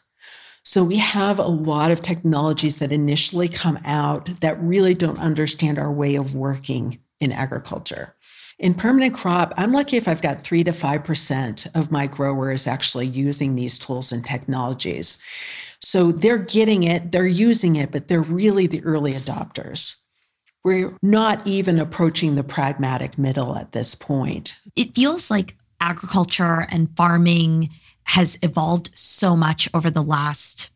So 0.64 0.82
we 0.82 0.96
have 0.96 1.38
a 1.38 1.46
lot 1.46 1.90
of 1.90 2.02
technologies 2.02 2.78
that 2.78 2.92
initially 2.92 3.48
come 3.48 3.78
out 3.84 4.40
that 4.40 4.60
really 4.62 4.94
don't 4.94 5.20
understand 5.20 5.78
our 5.78 5.92
way 5.92 6.14
of 6.14 6.34
working 6.34 6.98
in 7.20 7.32
agriculture. 7.32 8.14
In 8.58 8.74
permanent 8.74 9.14
crop, 9.14 9.52
I'm 9.56 9.72
lucky 9.72 9.96
if 9.96 10.06
I've 10.06 10.22
got 10.22 10.42
three 10.42 10.64
to 10.64 10.70
5% 10.70 11.76
of 11.76 11.90
my 11.90 12.06
growers 12.06 12.66
actually 12.66 13.06
using 13.06 13.54
these 13.56 13.78
tools 13.78 14.12
and 14.12 14.24
technologies. 14.24 15.22
So 15.80 16.12
they're 16.12 16.38
getting 16.38 16.84
it, 16.84 17.12
they're 17.12 17.26
using 17.26 17.76
it, 17.76 17.90
but 17.90 18.08
they're 18.08 18.22
really 18.22 18.66
the 18.66 18.82
early 18.84 19.12
adopters. 19.12 19.96
We're 20.64 20.96
not 21.02 21.46
even 21.46 21.78
approaching 21.78 22.34
the 22.34 22.44
pragmatic 22.44 23.18
middle 23.18 23.56
at 23.56 23.72
this 23.72 23.94
point. 23.94 24.60
It 24.74 24.94
feels 24.94 25.30
like 25.30 25.56
agriculture 25.80 26.66
and 26.70 26.94
farming 26.96 27.70
has 28.04 28.38
evolved 28.42 28.90
so 28.94 29.36
much 29.36 29.68
over 29.74 29.90
the 29.90 30.02
last, 30.02 30.70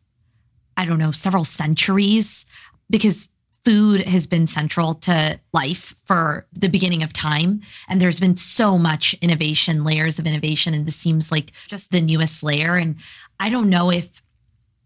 I 0.77 0.85
don't 0.85 0.99
know, 0.99 1.11
several 1.11 1.43
centuries 1.43 2.45
because 2.89 3.29
food 3.65 4.01
has 4.01 4.25
been 4.27 4.47
central 4.47 4.93
to 4.95 5.39
life 5.53 5.95
for 6.05 6.47
the 6.53 6.69
beginning 6.69 7.03
of 7.03 7.11
time. 7.11 7.61
And 7.87 7.99
there's 7.99 8.19
been 8.19 8.35
so 8.35 8.77
much 8.77 9.15
innovation, 9.21 9.83
layers 9.83 10.19
of 10.19 10.25
innovation. 10.25 10.73
And 10.73 10.85
this 10.85 10.95
seems 10.95 11.31
like 11.31 11.51
just 11.67 11.91
the 11.91 12.01
newest 12.01 12.41
layer. 12.43 12.75
And 12.75 12.95
I 13.39 13.49
don't 13.49 13.69
know 13.69 13.91
if 13.91 14.21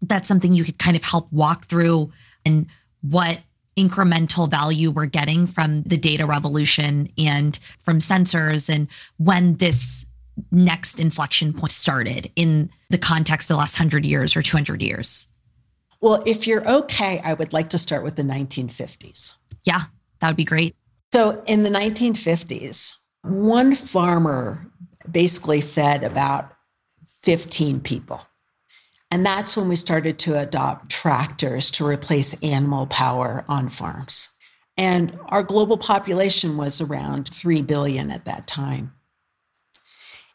that's 0.02 0.28
something 0.28 0.52
you 0.52 0.64
could 0.64 0.78
kind 0.78 0.96
of 0.96 1.04
help 1.04 1.32
walk 1.32 1.66
through 1.66 2.10
and 2.44 2.66
what 3.00 3.40
incremental 3.76 4.50
value 4.50 4.90
we're 4.90 5.06
getting 5.06 5.46
from 5.46 5.82
the 5.82 5.96
data 5.96 6.26
revolution 6.26 7.08
and 7.18 7.58
from 7.80 7.98
sensors 7.98 8.72
and 8.72 8.88
when 9.16 9.56
this 9.56 10.06
next 10.50 10.98
inflection 10.98 11.52
point 11.52 11.70
started 11.70 12.30
in 12.36 12.70
the 12.90 12.98
context 12.98 13.50
of 13.50 13.54
the 13.54 13.58
last 13.58 13.78
100 13.78 14.04
years 14.04 14.36
or 14.36 14.42
200 14.42 14.82
years 14.82 15.28
Well, 16.00 16.22
if 16.26 16.46
you're 16.46 16.68
okay, 16.68 17.20
I 17.24 17.32
would 17.32 17.54
like 17.54 17.70
to 17.70 17.78
start 17.78 18.04
with 18.04 18.16
the 18.16 18.22
1950s. 18.22 19.38
Yeah, 19.64 19.80
that 20.20 20.28
would 20.28 20.36
be 20.36 20.44
great. 20.44 20.76
So 21.14 21.42
in 21.46 21.62
the 21.62 21.70
1950s, 21.70 22.98
one 23.22 23.74
farmer 23.74 24.70
basically 25.10 25.62
fed 25.62 26.04
about 26.04 26.52
15 27.22 27.80
people. 27.80 28.20
And 29.14 29.24
that's 29.24 29.56
when 29.56 29.68
we 29.68 29.76
started 29.76 30.18
to 30.18 30.36
adopt 30.36 30.90
tractors 30.90 31.70
to 31.70 31.86
replace 31.86 32.42
animal 32.42 32.88
power 32.88 33.44
on 33.48 33.68
farms. 33.68 34.36
And 34.76 35.16
our 35.26 35.44
global 35.44 35.78
population 35.78 36.56
was 36.56 36.80
around 36.80 37.28
3 37.28 37.62
billion 37.62 38.10
at 38.10 38.24
that 38.24 38.48
time. 38.48 38.92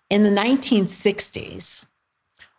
In 0.09 0.23
the 0.23 0.29
1960s, 0.29 1.89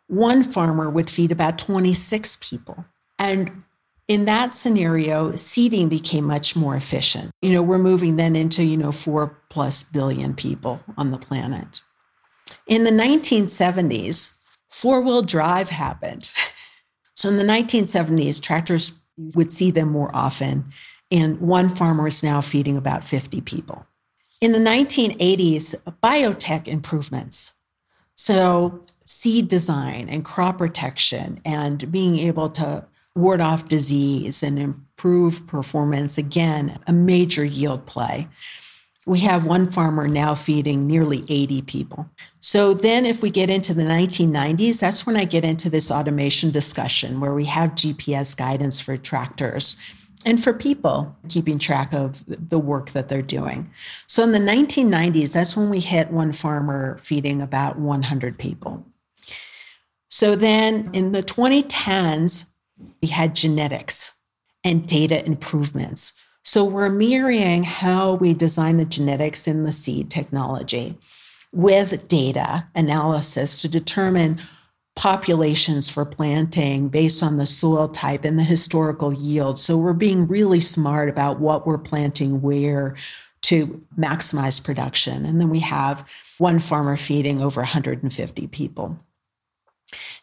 one 0.09 0.43
farmer 0.43 0.91
would 0.91 1.09
feed 1.09 1.33
about 1.33 1.57
26 1.57 2.37
people. 2.51 2.85
And 3.19 3.65
in 4.07 4.27
that 4.27 4.53
scenario, 4.53 5.31
seeding 5.31 5.89
became 5.89 6.25
much 6.25 6.55
more 6.55 6.77
efficient. 6.77 7.31
You 7.41 7.55
know, 7.55 7.63
we're 7.63 7.79
moving 7.79 8.17
then 8.17 8.37
into, 8.37 8.63
you 8.63 8.77
know, 8.77 8.93
four 8.93 9.39
plus 9.49 9.85
billion 9.85 10.35
people 10.35 10.83
on 10.99 11.13
the 11.13 11.19
planet. 11.19 11.81
In 12.67 12.85
the 12.85 12.91
1970s, 12.91 14.37
four 14.71 15.01
wheel 15.01 15.23
drive 15.23 15.69
happened. 15.69 16.33
So 17.15 17.29
in 17.29 17.37
the 17.37 17.45
1970s, 17.45 18.43
tractors 18.43 18.99
would 19.35 19.51
see 19.51 19.71
them 19.71 19.91
more 19.91 20.11
often, 20.15 20.65
and 21.11 21.41
one 21.41 21.69
farmer 21.69 22.07
is 22.07 22.23
now 22.23 22.41
feeding 22.41 22.77
about 22.77 23.05
50 23.05 23.43
people. 23.43 23.87
In 24.41 24.53
the 24.53 24.59
1980s, 24.59 25.75
biotech 26.03 26.67
improvements. 26.67 27.55
So 28.17 28.83
seed 29.05 29.49
design 29.49 30.09
and 30.09 30.25
crop 30.25 30.59
protection 30.59 31.41
and 31.45 31.91
being 31.93 32.19
able 32.19 32.49
to 32.51 32.87
ward 33.15 33.41
off 33.41 33.69
disease 33.69 34.43
and 34.43 34.59
improve 34.59 35.47
performance. 35.47 36.17
Again, 36.17 36.79
a 36.87 36.93
major 36.93 37.45
yield 37.45 37.85
play. 37.87 38.29
We 39.07 39.21
have 39.21 39.47
one 39.47 39.71
farmer 39.71 40.07
now 40.07 40.35
feeding 40.35 40.87
nearly 40.87 41.25
80 41.29 41.63
people. 41.63 42.09
So 42.41 42.75
then, 42.75 43.07
if 43.07 43.23
we 43.23 43.31
get 43.31 43.49
into 43.49 43.73
the 43.73 43.83
1990s, 43.83 44.79
that's 44.79 45.07
when 45.07 45.17
I 45.17 45.25
get 45.25 45.45
into 45.45 45.71
this 45.71 45.91
automation 45.91 46.51
discussion 46.51 47.19
where 47.19 47.33
we 47.33 47.47
have 47.47 47.71
GPS 47.71 48.37
guidance 48.37 48.79
for 48.79 48.97
tractors 48.99 49.81
and 50.27 50.43
for 50.43 50.53
people 50.53 51.17
keeping 51.29 51.59
track 51.59 51.95
of 51.95 52.23
the 52.27 52.59
work 52.59 52.91
that 52.91 53.09
they're 53.09 53.23
doing. 53.23 53.71
So 54.07 54.23
in 54.23 54.33
the 54.33 54.39
1990s, 54.39 55.33
that's 55.33 55.57
when 55.57 55.71
we 55.71 55.81
hit 55.81 56.11
one 56.11 56.33
farmer 56.33 56.99
feeding 56.99 57.41
about 57.41 57.79
100 57.79 58.39
people. 58.39 58.85
So 60.11 60.37
then 60.37 60.91
in 60.93 61.13
the 61.13 61.23
2010s, 61.23 62.51
we 63.01 63.09
had 63.09 63.35
genetics 63.35 64.17
and 64.63 64.87
data 64.87 65.25
improvements. 65.25 66.23
So 66.45 66.65
we're 66.65 66.91
mirroring 66.91 67.65
how 67.65 68.15
we 68.15 68.35
design 68.35 68.79
the 68.79 68.85
genetics 68.85 69.47
in 69.47 69.65
the 69.65 69.73
seed 69.73 70.11
technology 70.11 70.99
with 71.53 72.09
data 72.09 72.67
analysis 72.75 73.63
to 73.63 73.69
determine 73.69 74.41
populations 74.97 75.89
for 75.89 76.05
planting 76.05 76.89
based 76.89 77.23
on 77.23 77.37
the 77.37 77.47
soil 77.47 77.89
type 77.89 78.25
and 78.25 78.39
the 78.39 78.45
historical 78.45 79.13
yield. 79.13 79.59
So 79.59 79.79
we're 79.79 79.93
being 79.93 80.27
really 80.27 80.61
smart 80.61 81.09
about 81.09 81.41
what 81.41 81.67
we're 81.67 81.79
planting 81.79 82.43
where 82.43 82.97
to 83.43 83.83
maximize 83.99 84.63
production. 84.63 85.25
And 85.25 85.41
then 85.41 85.49
we 85.49 85.61
have 85.61 86.07
one 86.39 86.59
farmer 86.59 86.97
feeding 86.97 87.41
over 87.43 87.61
150 87.61 88.47
people. 88.49 88.99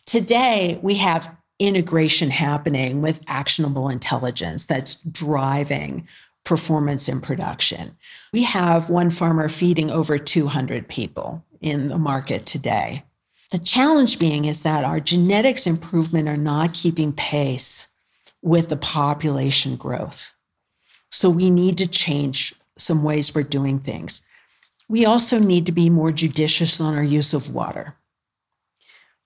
Today, 0.06 0.80
we 0.82 0.96
have 0.96 1.36
integration 1.60 2.30
happening 2.30 3.02
with 3.02 3.24
actionable 3.28 3.90
intelligence 3.90 4.66
that's 4.66 5.04
driving 5.04 6.08
performance 6.44 7.10
in 7.10 7.20
production. 7.20 7.96
We 8.32 8.44
have 8.44 8.90
one 8.90 9.10
farmer 9.10 9.50
feeding 9.50 9.92
over 9.92 10.18
200 10.18 10.88
people 10.88 11.44
in 11.62 11.88
the 11.88 11.98
market 11.98 12.46
today. 12.46 13.04
The 13.52 13.60
challenge 13.60 14.20
being 14.20 14.46
is 14.46 14.64
that 14.64 14.84
our 14.84 15.00
genetics 15.00 15.68
improvement 15.68 16.30
are 16.30 16.38
not 16.38 16.74
keeping 16.74 17.12
pace 17.14 17.92
with 18.42 18.70
the 18.70 18.78
population 18.78 19.76
growth. 19.76 20.34
So 21.12 21.30
we 21.30 21.50
need 21.50 21.78
to 21.80 21.88
change 21.88 22.54
some 22.78 23.04
ways 23.04 23.34
we're 23.34 23.44
doing 23.44 23.80
things. 23.80 24.26
We 24.90 25.06
also 25.06 25.40
need 25.40 25.66
to 25.66 25.72
be 25.72 25.90
more 25.90 26.12
judicious 26.12 26.80
on 26.80 26.96
our 26.96 27.04
use 27.04 27.34
of 27.34 27.54
water. 27.54 27.96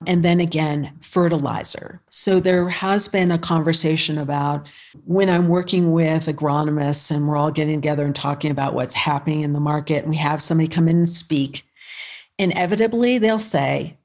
And 0.07 0.25
then 0.25 0.39
again, 0.39 0.91
fertilizer. 0.99 2.01
So 2.09 2.39
there 2.39 2.67
has 2.69 3.07
been 3.07 3.29
a 3.31 3.37
conversation 3.37 4.17
about 4.17 4.67
when 5.05 5.29
I'm 5.29 5.47
working 5.47 5.91
with 5.91 6.25
agronomists 6.25 7.15
and 7.15 7.27
we're 7.27 7.37
all 7.37 7.51
getting 7.51 7.79
together 7.79 8.05
and 8.05 8.15
talking 8.15 8.49
about 8.49 8.73
what's 8.73 8.95
happening 8.95 9.41
in 9.41 9.53
the 9.53 9.59
market, 9.59 10.03
and 10.03 10.09
we 10.09 10.17
have 10.17 10.41
somebody 10.41 10.67
come 10.67 10.87
in 10.87 10.97
and 10.97 11.09
speak. 11.09 11.63
Inevitably, 12.39 13.19
they'll 13.19 13.37
say, 13.37 13.97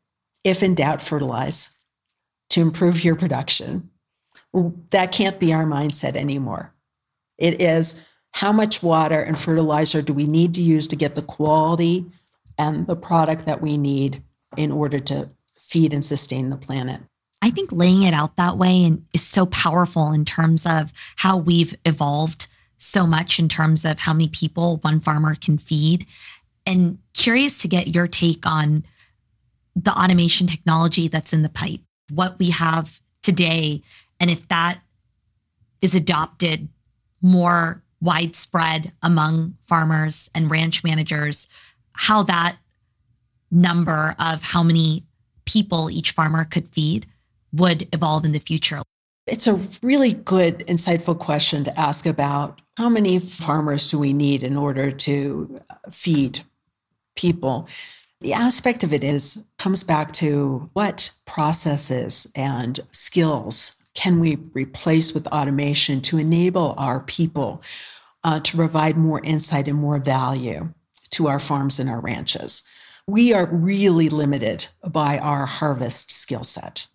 if 0.44 0.62
in 0.62 0.74
doubt, 0.74 1.00
fertilize 1.00 1.78
to 2.50 2.60
improve 2.60 3.02
your 3.02 3.16
production. 3.16 3.88
Well, 4.52 4.74
that 4.90 5.12
can't 5.12 5.40
be 5.40 5.52
our 5.54 5.64
mindset 5.64 6.14
anymore. 6.14 6.72
It 7.38 7.60
is 7.62 8.06
how 8.32 8.52
much 8.52 8.82
water 8.82 9.20
and 9.22 9.38
fertilizer 9.38 10.02
do 10.02 10.12
we 10.12 10.26
need 10.26 10.52
to 10.54 10.62
use 10.62 10.86
to 10.88 10.96
get 10.96 11.14
the 11.14 11.22
quality 11.22 12.04
and 12.58 12.86
the 12.86 12.96
product 12.96 13.46
that 13.46 13.62
we 13.62 13.78
need 13.78 14.22
in 14.56 14.70
order 14.70 15.00
to 15.00 15.30
feed 15.68 15.92
and 15.92 16.04
sustain 16.04 16.50
the 16.50 16.56
planet. 16.56 17.00
I 17.42 17.50
think 17.50 17.70
laying 17.72 18.02
it 18.02 18.14
out 18.14 18.36
that 18.36 18.56
way 18.56 18.90
is 19.12 19.22
so 19.22 19.46
powerful 19.46 20.12
in 20.12 20.24
terms 20.24 20.64
of 20.66 20.92
how 21.16 21.36
we've 21.36 21.74
evolved 21.84 22.46
so 22.78 23.06
much 23.06 23.38
in 23.38 23.48
terms 23.48 23.84
of 23.84 23.98
how 23.98 24.12
many 24.12 24.28
people 24.28 24.78
one 24.78 25.00
farmer 25.00 25.34
can 25.34 25.58
feed. 25.58 26.06
And 26.64 26.98
curious 27.14 27.60
to 27.62 27.68
get 27.68 27.88
your 27.88 28.08
take 28.08 28.46
on 28.46 28.84
the 29.74 29.92
automation 29.92 30.46
technology 30.46 31.08
that's 31.08 31.32
in 31.32 31.42
the 31.42 31.48
pipe, 31.48 31.80
what 32.10 32.38
we 32.38 32.50
have 32.50 33.00
today, 33.22 33.82
and 34.18 34.30
if 34.30 34.46
that 34.48 34.80
is 35.82 35.94
adopted 35.94 36.68
more 37.20 37.82
widespread 38.00 38.92
among 39.02 39.56
farmers 39.66 40.30
and 40.34 40.50
ranch 40.50 40.84
managers, 40.84 41.48
how 41.92 42.22
that 42.24 42.56
number 43.50 44.14
of 44.18 44.42
how 44.42 44.62
many 44.62 45.05
people 45.56 45.90
each 45.90 46.10
farmer 46.10 46.44
could 46.44 46.68
feed 46.68 47.06
would 47.50 47.88
evolve 47.94 48.26
in 48.26 48.32
the 48.32 48.38
future? 48.38 48.82
It's 49.26 49.46
a 49.46 49.54
really 49.82 50.12
good, 50.12 50.58
insightful 50.66 51.18
question 51.18 51.64
to 51.64 51.80
ask 51.80 52.04
about 52.04 52.60
how 52.76 52.90
many 52.90 53.18
farmers 53.18 53.90
do 53.90 53.98
we 53.98 54.12
need 54.12 54.42
in 54.42 54.54
order 54.58 54.90
to 54.90 55.60
feed 55.90 56.40
people? 57.16 57.68
The 58.20 58.34
aspect 58.34 58.84
of 58.84 58.92
it 58.92 59.02
is 59.02 59.46
comes 59.56 59.82
back 59.82 60.12
to 60.24 60.68
what 60.74 61.10
processes 61.24 62.30
and 62.36 62.78
skills 62.92 63.76
can 63.94 64.20
we 64.20 64.36
replace 64.52 65.14
with 65.14 65.26
automation 65.28 66.02
to 66.02 66.18
enable 66.18 66.74
our 66.76 67.00
people 67.00 67.62
uh, 68.24 68.40
to 68.40 68.56
provide 68.56 68.98
more 68.98 69.22
insight 69.24 69.68
and 69.68 69.78
more 69.78 69.98
value 69.98 70.68
to 71.12 71.28
our 71.28 71.38
farms 71.38 71.80
and 71.80 71.88
our 71.88 72.00
ranches 72.00 72.68
we 73.06 73.32
are 73.32 73.46
really 73.46 74.08
limited 74.08 74.66
by 74.88 75.18
our 75.18 75.46
harvest 75.46 76.10
skill 76.10 76.44
set. 76.44 76.88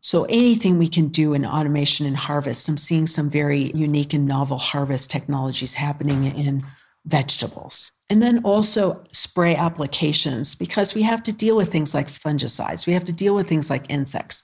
So 0.00 0.24
anything 0.24 0.78
we 0.78 0.88
can 0.88 1.08
do 1.08 1.34
in 1.34 1.46
automation 1.46 2.06
and 2.06 2.16
harvest, 2.16 2.68
I'm 2.68 2.78
seeing 2.78 3.06
some 3.06 3.30
very 3.30 3.70
unique 3.74 4.14
and 4.14 4.26
novel 4.26 4.58
harvest 4.58 5.10
technologies 5.10 5.74
happening 5.74 6.24
in 6.24 6.66
vegetables. 7.04 7.90
And 8.10 8.22
then 8.22 8.42
also 8.44 9.02
spray 9.12 9.54
applications 9.54 10.54
because 10.54 10.94
we 10.94 11.02
have 11.02 11.22
to 11.24 11.32
deal 11.32 11.56
with 11.56 11.70
things 11.70 11.94
like 11.94 12.08
fungicides. 12.08 12.86
We 12.86 12.94
have 12.94 13.04
to 13.04 13.12
deal 13.12 13.34
with 13.34 13.48
things 13.48 13.70
like 13.70 13.90
insects. 13.90 14.42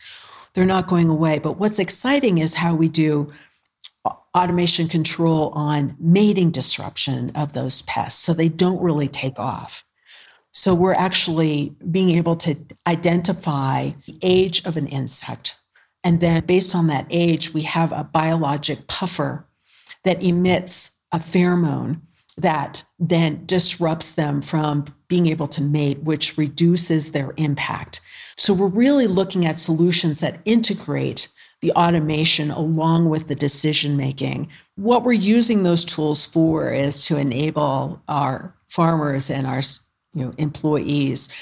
They're 0.54 0.64
not 0.64 0.86
going 0.86 1.08
away. 1.08 1.38
But 1.38 1.58
what's 1.58 1.78
exciting 1.78 2.38
is 2.38 2.54
how 2.54 2.74
we 2.74 2.88
do 2.88 3.32
automation 4.36 4.88
control 4.88 5.50
on 5.54 5.96
mating 5.98 6.50
disruption 6.50 7.32
of 7.34 7.52
those 7.52 7.82
pests 7.82 8.22
so 8.22 8.32
they 8.32 8.48
don't 8.48 8.80
really 8.80 9.08
take 9.08 9.38
off. 9.38 9.84
So 10.58 10.74
we're 10.74 10.92
actually 10.92 11.72
being 11.88 12.18
able 12.18 12.34
to 12.38 12.56
identify 12.88 13.90
the 14.06 14.18
age 14.24 14.66
of 14.66 14.76
an 14.76 14.88
insect. 14.88 15.56
And 16.02 16.18
then 16.18 16.44
based 16.46 16.74
on 16.74 16.88
that 16.88 17.06
age, 17.10 17.54
we 17.54 17.62
have 17.62 17.92
a 17.92 18.02
biologic 18.02 18.88
puffer 18.88 19.46
that 20.02 20.20
emits 20.20 20.98
a 21.12 21.18
pheromone 21.18 22.00
that 22.38 22.84
then 22.98 23.46
disrupts 23.46 24.14
them 24.14 24.42
from 24.42 24.86
being 25.06 25.26
able 25.26 25.46
to 25.46 25.62
mate, 25.62 26.02
which 26.02 26.36
reduces 26.36 27.12
their 27.12 27.34
impact. 27.36 28.00
So 28.36 28.52
we're 28.52 28.66
really 28.66 29.06
looking 29.06 29.46
at 29.46 29.60
solutions 29.60 30.18
that 30.20 30.40
integrate 30.44 31.28
the 31.60 31.70
automation 31.72 32.50
along 32.50 33.08
with 33.08 33.28
the 33.28 33.36
decision 33.36 33.96
making. 33.96 34.48
What 34.74 35.04
we're 35.04 35.12
using 35.12 35.62
those 35.62 35.84
tools 35.84 36.26
for 36.26 36.72
is 36.72 37.06
to 37.06 37.16
enable 37.16 38.02
our 38.08 38.56
farmers 38.66 39.30
and 39.30 39.46
our 39.46 39.62
you 40.18 40.26
know, 40.26 40.34
employees 40.38 41.32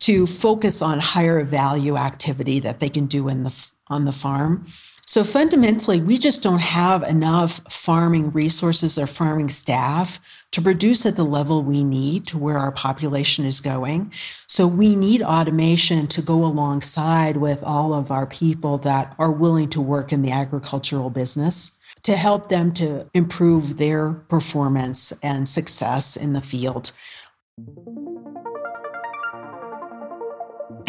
to 0.00 0.26
focus 0.26 0.82
on 0.82 0.98
higher 0.98 1.44
value 1.44 1.96
activity 1.96 2.58
that 2.60 2.80
they 2.80 2.88
can 2.88 3.06
do 3.06 3.28
in 3.28 3.44
the 3.44 3.70
on 3.88 4.04
the 4.04 4.12
farm. 4.12 4.64
So 5.06 5.24
fundamentally, 5.24 6.00
we 6.00 6.18
just 6.18 6.42
don't 6.42 6.60
have 6.60 7.02
enough 7.02 7.60
farming 7.72 8.30
resources 8.30 8.96
or 8.96 9.08
farming 9.08 9.48
staff 9.48 10.20
to 10.52 10.62
produce 10.62 11.04
at 11.04 11.16
the 11.16 11.24
level 11.24 11.64
we 11.64 11.82
need 11.82 12.28
to 12.28 12.38
where 12.38 12.58
our 12.58 12.70
population 12.70 13.44
is 13.44 13.60
going. 13.60 14.12
So 14.46 14.68
we 14.68 14.94
need 14.94 15.22
automation 15.22 16.06
to 16.08 16.22
go 16.22 16.44
alongside 16.44 17.38
with 17.38 17.62
all 17.64 17.92
of 17.92 18.12
our 18.12 18.26
people 18.26 18.78
that 18.78 19.14
are 19.18 19.32
willing 19.32 19.68
to 19.70 19.80
work 19.80 20.12
in 20.12 20.22
the 20.22 20.30
agricultural 20.30 21.10
business 21.10 21.78
to 22.04 22.16
help 22.16 22.48
them 22.48 22.72
to 22.74 23.10
improve 23.12 23.78
their 23.78 24.12
performance 24.12 25.12
and 25.24 25.48
success 25.48 26.16
in 26.16 26.32
the 26.32 26.40
field. 26.40 26.92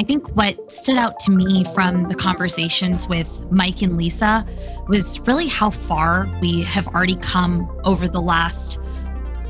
I 0.02 0.04
think 0.04 0.30
what 0.30 0.72
stood 0.72 0.98
out 0.98 1.20
to 1.20 1.32
me 1.32 1.64
from 1.76 2.10
the 2.10 2.16
conversations 2.16 3.08
with 3.08 3.46
Mike 3.52 3.84
and 3.84 3.98
Lisa 3.98 4.44
was 4.88 5.20
really 5.28 5.48
how 5.48 5.70
far 5.70 6.28
we 6.42 6.64
have 6.64 6.88
already 6.88 7.18
come 7.18 7.72
over 7.84 8.08
the 8.08 8.20
last 8.20 8.80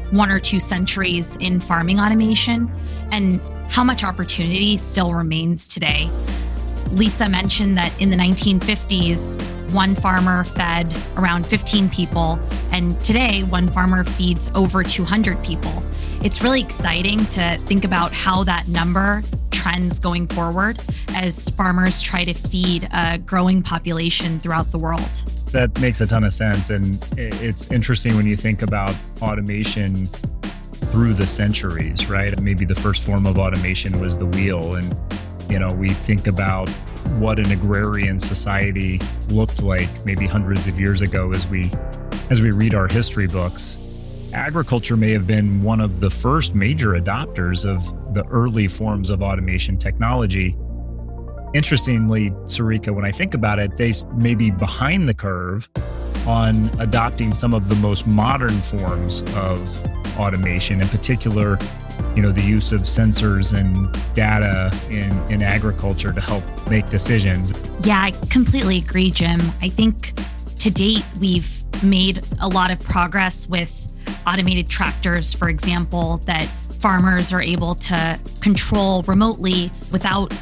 one 0.10 0.30
or 0.30 0.42
two 0.42 0.60
centuries 0.60 1.38
in 1.38 1.62
farming 1.62 2.02
automation 2.02 2.70
and 3.14 3.40
how 3.70 3.86
much 3.86 4.04
opportunity 4.04 4.76
still 4.76 5.14
remains 5.14 5.70
today. 5.70 6.10
Lisa 6.90 7.30
mentioned 7.30 7.78
that 7.78 7.94
in 8.02 8.10
the 8.10 8.18
1950s, 8.18 9.61
one 9.74 9.96
farmer 9.96 10.44
fed 10.44 10.96
around 11.18 11.46
15 11.46 11.90
people, 11.90 12.40
and 12.72 13.02
today, 13.04 13.44
one 13.44 13.68
farmer 13.70 14.04
feeds 14.04 14.52
over 14.56 14.84
200 14.84 15.44
people. 15.44 15.72
It's 16.24 16.42
really 16.42 16.62
exciting 16.62 17.26
to 17.28 17.58
think 17.60 17.84
about 17.84 18.14
how 18.14 18.44
that 18.44 18.68
number 18.68 19.24
trends 19.50 20.00
going 20.00 20.28
forward 20.28 20.80
as 21.16 21.50
farmers 21.52 22.02
try 22.02 22.24
to 22.24 22.34
feed 22.34 22.88
a 22.94 23.18
growing 23.18 23.62
population 23.62 24.40
throughout 24.40 24.72
the 24.72 24.80
world. 24.80 25.12
That 25.52 25.80
makes 25.82 26.02
a 26.02 26.08
ton 26.08 26.24
of 26.24 26.34
sense. 26.34 26.70
And 26.70 27.04
it's 27.18 27.70
interesting 27.72 28.16
when 28.16 28.26
you 28.26 28.36
think 28.36 28.62
about 28.62 28.96
automation 29.22 30.06
through 30.92 31.14
the 31.14 31.28
centuries, 31.28 32.10
right? 32.10 32.40
Maybe 32.42 32.66
the 32.66 32.76
first 32.76 33.06
form 33.06 33.26
of 33.26 33.38
automation 33.38 34.00
was 34.00 34.18
the 34.18 34.26
wheel. 34.26 34.76
And, 34.76 34.96
you 35.52 35.60
know, 35.60 35.74
we 35.74 35.90
think 35.90 36.28
about 36.28 36.70
what 37.20 37.38
an 37.38 37.52
agrarian 37.52 38.20
society 38.20 39.00
looked 39.30 39.62
like 39.62 39.90
maybe 40.06 40.26
hundreds 40.26 40.68
of 40.68 40.80
years 40.80 41.02
ago 41.02 41.32
as 41.34 41.46
we 41.48 41.70
as 42.30 42.42
we 42.42 42.52
read 42.52 42.74
our 42.74 42.88
history 42.88 43.28
books 43.28 43.78
agriculture 44.34 44.96
may 44.96 45.12
have 45.12 45.28
been 45.28 45.62
one 45.62 45.82
of 45.82 46.00
the 46.00 46.10
first 46.10 46.56
major 46.56 46.92
adopters 46.92 47.66
of 47.66 48.14
the 48.14 48.26
early 48.28 48.68
forms 48.68 49.10
of 49.10 49.22
automation 49.22 49.78
technology. 49.78 50.56
Interestingly, 51.54 52.30
Sarika, 52.46 52.94
when 52.94 53.06
I 53.06 53.12
think 53.12 53.34
about 53.34 53.60
it, 53.60 53.76
they 53.76 53.92
may 54.16 54.36
be 54.36 54.50
behind 54.50 55.08
the 55.08 55.14
curve 55.14 55.70
on 56.26 56.70
adopting 56.80 57.34
some 57.34 57.54
of 57.54 57.68
the 57.68 57.76
most 57.76 58.08
modern 58.08 58.58
forms 58.62 59.24
of 59.36 60.18
automation, 60.18 60.80
in 60.80 60.88
particular, 60.88 61.58
you 62.16 62.22
know, 62.22 62.32
the 62.32 62.42
use 62.42 62.72
of 62.72 62.82
sensors 62.82 63.58
and 63.58 63.92
data 64.14 64.72
in, 64.90 65.12
in 65.32 65.42
agriculture 65.42 66.12
to 66.12 66.22
help 66.22 66.44
make 66.70 66.90
decisions. 66.90 67.54
Yeah, 67.86 68.02
I 68.02 68.12
completely 68.30 68.78
agree, 68.80 69.12
Jim. 69.12 69.40
I 69.62 69.70
think 69.70 70.14
to 70.60 70.70
date, 70.70 71.04
we've 71.20 71.50
made 71.84 72.22
a 72.40 72.48
lot 72.48 72.72
of 72.72 72.80
progress 72.82 73.48
with 73.48 73.88
automated 74.28 74.70
tractors, 74.70 75.34
for 75.34 75.50
example, 75.50 76.18
that 76.26 76.48
farmers 76.80 77.32
are 77.32 77.42
able 77.42 77.76
to 77.76 78.20
control 78.42 79.04
remotely 79.04 79.72
without 79.92 80.34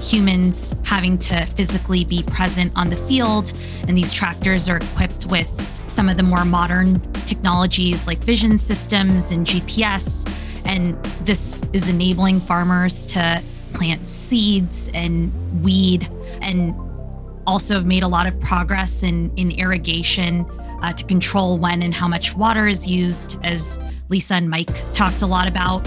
humans 0.00 0.74
having 0.84 1.18
to 1.18 1.46
physically 1.46 2.04
be 2.04 2.22
present 2.24 2.72
on 2.76 2.90
the 2.90 2.96
field. 2.96 3.52
And 3.88 3.96
these 3.96 4.12
tractors 4.12 4.68
are 4.68 4.76
equipped 4.76 5.26
with 5.26 5.50
some 5.90 6.08
of 6.08 6.16
the 6.16 6.22
more 6.22 6.44
modern 6.44 7.00
technologies 7.24 8.06
like 8.06 8.18
vision 8.18 8.58
systems 8.58 9.30
and 9.30 9.46
GPS. 9.46 10.28
And 10.66 11.02
this 11.22 11.60
is 11.72 11.88
enabling 11.88 12.40
farmers 12.40 13.06
to 13.06 13.42
plant 13.72 14.06
seeds 14.08 14.90
and 14.94 15.32
weed 15.62 16.10
and 16.40 16.74
also 17.46 17.74
have 17.74 17.86
made 17.86 18.02
a 18.02 18.08
lot 18.08 18.26
of 18.26 18.38
progress 18.40 19.02
in, 19.02 19.32
in 19.36 19.52
irrigation 19.52 20.44
uh, 20.82 20.92
to 20.92 21.04
control 21.04 21.58
when 21.58 21.82
and 21.82 21.94
how 21.94 22.08
much 22.08 22.36
water 22.36 22.66
is 22.66 22.86
used, 22.86 23.38
as 23.42 23.78
Lisa 24.08 24.34
and 24.34 24.50
Mike 24.50 24.70
talked 24.92 25.22
a 25.22 25.26
lot 25.26 25.48
about. 25.48 25.86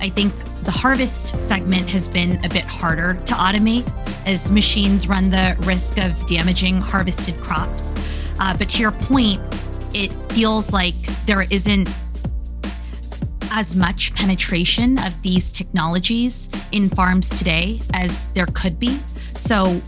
I 0.00 0.08
think 0.08 0.34
the 0.64 0.70
harvest 0.70 1.40
segment 1.40 1.88
has 1.88 2.08
been 2.08 2.42
a 2.44 2.48
bit 2.48 2.64
harder 2.64 3.14
to 3.24 3.34
automate 3.34 3.90
as 4.26 4.50
machines 4.50 5.08
run 5.08 5.30
the 5.30 5.56
risk 5.60 5.98
of 5.98 6.26
damaging 6.26 6.80
harvested 6.80 7.36
crops. 7.38 7.94
Uh, 8.38 8.56
but 8.56 8.68
to 8.70 8.80
your 8.80 8.92
point, 8.92 9.40
it 9.92 10.08
feels 10.32 10.72
like 10.72 10.94
there 11.26 11.42
isn't 11.42 11.88
as 13.50 13.74
much 13.74 14.14
penetration 14.14 14.98
of 14.98 15.20
these 15.22 15.52
technologies 15.52 16.48
in 16.72 16.88
farms 16.88 17.28
today 17.28 17.80
as 17.94 18.28
there 18.28 18.46
could 18.46 18.78
be. 18.78 18.98
So, 19.36 19.82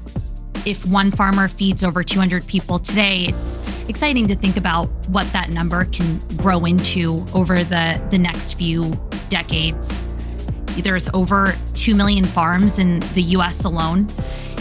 if 0.64 0.86
one 0.86 1.10
farmer 1.10 1.48
feeds 1.48 1.82
over 1.82 2.04
200 2.04 2.46
people 2.46 2.78
today, 2.78 3.26
it's 3.26 3.58
exciting 3.88 4.28
to 4.28 4.36
think 4.36 4.56
about 4.56 4.86
what 5.08 5.30
that 5.32 5.50
number 5.50 5.86
can 5.86 6.18
grow 6.36 6.64
into 6.66 7.26
over 7.34 7.64
the, 7.64 8.00
the 8.10 8.18
next 8.18 8.54
few 8.54 8.92
decades. 9.28 10.02
There's 10.76 11.08
over 11.12 11.54
2 11.74 11.94
million 11.94 12.24
farms 12.24 12.78
in 12.78 13.00
the 13.14 13.22
US 13.36 13.64
alone, 13.64 14.08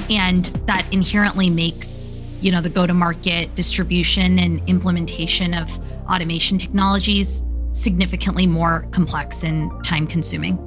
and 0.10 0.46
that 0.66 0.88
inherently 0.92 1.50
makes 1.50 2.10
you 2.42 2.52
know 2.52 2.60
the 2.60 2.70
go 2.70 2.88
to 2.88 2.94
market 2.94 3.54
distribution 3.54 4.40
and 4.40 4.68
implementation 4.68 5.54
of 5.54 5.70
automation 6.10 6.58
technologies 6.58 7.44
significantly 7.74 8.48
more 8.48 8.88
complex 8.92 9.44
and 9.44 9.72
time 9.84 10.08
consuming. 10.08 10.58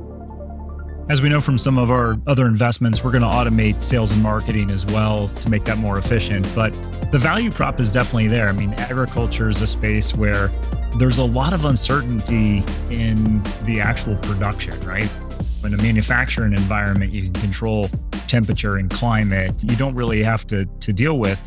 As 1.10 1.20
we 1.20 1.28
know 1.28 1.40
from 1.40 1.58
some 1.58 1.76
of 1.76 1.90
our 1.90 2.16
other 2.26 2.46
investments, 2.46 3.04
we're 3.04 3.10
going 3.10 3.22
to 3.22 3.28
automate 3.28 3.84
sales 3.84 4.10
and 4.10 4.22
marketing 4.22 4.70
as 4.70 4.86
well 4.86 5.28
to 5.28 5.50
make 5.50 5.64
that 5.64 5.76
more 5.76 5.98
efficient. 5.98 6.50
But 6.54 6.72
the 7.12 7.18
value 7.18 7.50
prop 7.50 7.78
is 7.78 7.90
definitely 7.90 8.28
there. 8.28 8.48
I 8.48 8.52
mean, 8.52 8.72
agriculture 8.74 9.50
is 9.50 9.60
a 9.60 9.66
space 9.66 10.14
where 10.14 10.48
there's 10.98 11.18
a 11.18 11.24
lot 11.24 11.52
of 11.52 11.66
uncertainty 11.66 12.64
in 12.88 13.42
the 13.64 13.80
actual 13.82 14.16
production, 14.16 14.80
right? 14.86 15.10
In 15.62 15.74
a 15.74 15.76
manufacturing 15.76 16.52
environment, 16.52 17.12
you 17.12 17.24
can 17.24 17.32
control 17.34 17.90
temperature 18.26 18.76
and 18.76 18.88
climate. 18.90 19.62
You 19.66 19.76
don't 19.76 19.94
really 19.94 20.22
have 20.22 20.46
to, 20.46 20.64
to 20.64 20.92
deal 20.92 21.18
with. 21.18 21.42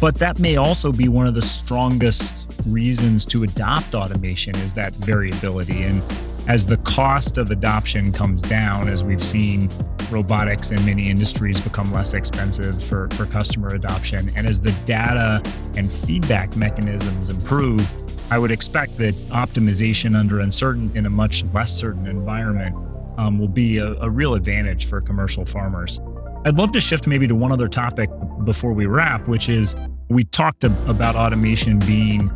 But 0.00 0.14
that 0.16 0.38
may 0.38 0.56
also 0.56 0.92
be 0.92 1.08
one 1.08 1.26
of 1.26 1.34
the 1.34 1.42
strongest 1.42 2.52
reasons 2.66 3.24
to 3.26 3.42
adopt 3.42 3.94
automation 3.94 4.54
is 4.56 4.74
that 4.74 4.94
variability. 4.94 5.82
And 5.82 6.02
as 6.46 6.64
the 6.64 6.76
cost 6.78 7.36
of 7.36 7.50
adoption 7.50 8.12
comes 8.12 8.40
down, 8.42 8.88
as 8.88 9.02
we've 9.02 9.22
seen 9.22 9.68
robotics 10.10 10.70
in 10.70 10.82
many 10.86 11.10
industries 11.10 11.60
become 11.60 11.92
less 11.92 12.14
expensive 12.14 12.82
for, 12.82 13.08
for 13.10 13.26
customer 13.26 13.68
adoption, 13.74 14.30
and 14.36 14.46
as 14.46 14.60
the 14.60 14.72
data 14.86 15.42
and 15.76 15.90
feedback 15.90 16.56
mechanisms 16.56 17.28
improve, 17.28 17.92
I 18.32 18.38
would 18.38 18.52
expect 18.52 18.98
that 18.98 19.14
optimization 19.30 20.16
under 20.16 20.40
uncertain 20.40 20.92
in 20.94 21.06
a 21.06 21.10
much 21.10 21.44
less 21.52 21.72
certain 21.72 22.06
environment 22.06 22.76
um, 23.18 23.38
will 23.38 23.48
be 23.48 23.78
a, 23.78 23.94
a 23.94 24.08
real 24.08 24.34
advantage 24.34 24.86
for 24.86 25.00
commercial 25.00 25.44
farmers. 25.44 26.00
I'd 26.44 26.56
love 26.56 26.70
to 26.72 26.80
shift 26.80 27.06
maybe 27.08 27.26
to 27.26 27.34
one 27.34 27.50
other 27.50 27.68
topic 27.68 28.10
before 28.48 28.72
we 28.72 28.86
wrap, 28.86 29.28
which 29.28 29.50
is 29.50 29.76
we 30.08 30.24
talked 30.24 30.64
about 30.64 31.14
automation 31.14 31.78
being 31.80 32.32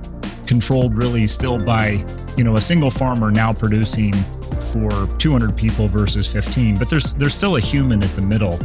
controlled 0.47 0.95
really 0.95 1.27
still 1.27 1.59
by, 1.59 2.05
you 2.37 2.45
know, 2.45 2.57
a 2.57 2.61
single 2.61 2.91
farmer 2.91 3.31
now 3.31 3.51
producing 3.51 4.13
for 4.73 4.91
200 5.17 5.57
people 5.57 5.89
versus 5.89 6.31
15, 6.31 6.77
but 6.77 6.91
there's 6.91 7.15
there's 7.15 7.33
still 7.33 7.57
a 7.57 7.61
human 7.61 8.03
at 8.03 8.15
the 8.15 8.21
middle. 8.21 8.59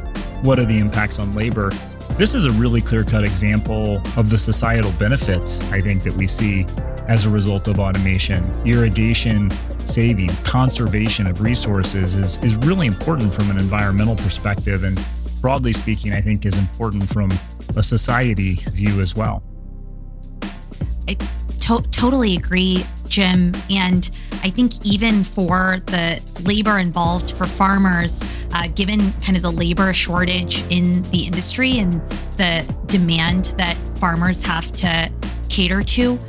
What 0.44 0.60
are 0.60 0.66
the 0.66 0.78
impacts 0.78 1.20
on 1.20 1.34
labor? 1.34 1.72
This 2.18 2.34
is 2.36 2.44
a 2.46 2.52
really 2.52 2.82
clear-cut 2.82 3.24
example 3.24 4.02
of 4.18 4.30
the 4.30 4.38
societal 4.38 4.92
benefits 5.00 5.62
I 5.72 5.80
think 5.80 6.04
that 6.04 6.14
we 6.14 6.28
see 6.28 6.66
as 7.08 7.26
a 7.26 7.30
result 7.30 7.70
of 7.70 7.80
automation. 7.80 8.44
Irrigation 8.68 9.52
savings, 9.86 10.42
conservation 10.42 11.28
of 11.28 11.40
resources 11.40 12.16
is, 12.16 12.44
is 12.44 12.58
really 12.58 12.88
important 12.88 13.34
from 13.34 13.50
an 13.50 13.58
environmental 13.58 14.18
perspective 14.18 14.84
and 14.84 15.00
broadly 15.42 15.74
speaking, 15.74 16.14
I 16.14 16.22
think 16.22 16.46
is 16.46 16.58
important 16.58 17.10
from 17.10 17.32
a 17.76 17.84
society 17.84 18.56
view 18.72 19.02
as 19.02 19.16
well. 19.16 19.44
I 21.08 21.14
to- 21.60 21.86
totally 21.92 22.36
agree, 22.36 22.86
Jim. 23.08 23.54
And 23.70 24.10
I 24.44 24.50
think 24.50 24.86
even 24.86 25.24
for 25.24 25.78
the 25.86 26.22
labor 26.44 26.80
involved 26.80 27.32
for 27.32 27.46
farmers, 27.46 28.24
uh, 28.54 28.68
given 28.68 29.12
kind 29.22 29.36
of 29.36 29.44
the 29.44 29.52
labor 29.52 29.94
shortage 29.94 30.64
in 30.70 31.04
the 31.12 31.26
industry 31.26 31.80
and 31.80 31.94
the 32.38 32.66
demand 32.88 33.54
that 33.58 33.76
farmers 33.98 34.42
have 34.46 34.72
to 34.74 35.12
cater 35.50 35.84
to, 35.84 36.20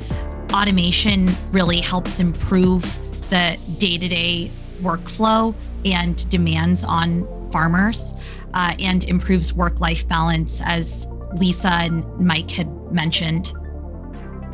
automation 0.53 1.29
really 1.53 1.81
helps 1.81 2.21
improve 2.21 2.83
the 3.31 3.59
day 3.79 3.99
to 3.99 4.09
day 4.09 4.51
workflow 4.81 5.55
and 5.85 6.29
demands 6.31 6.83
on 6.85 7.27
farmers 7.51 8.14
uh, 8.54 8.74
and 8.78 9.04
improves 9.04 9.52
work 9.52 9.80
life 9.80 10.06
balance 10.08 10.61
as 10.64 11.06
Lisa 11.34 11.68
and 11.68 12.04
Mike 12.18 12.50
had 12.50 12.68
mentioned. 12.92 13.52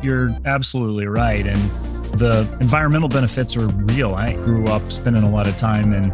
You're 0.03 0.29
absolutely 0.45 1.07
right. 1.07 1.45
And 1.45 1.61
the 2.19 2.47
environmental 2.61 3.09
benefits 3.09 3.57
are 3.57 3.67
real. 3.67 4.15
I 4.15 4.33
grew 4.33 4.65
up 4.67 4.91
spending 4.91 5.23
a 5.23 5.29
lot 5.29 5.47
of 5.47 5.57
time 5.57 5.93
in 5.93 6.13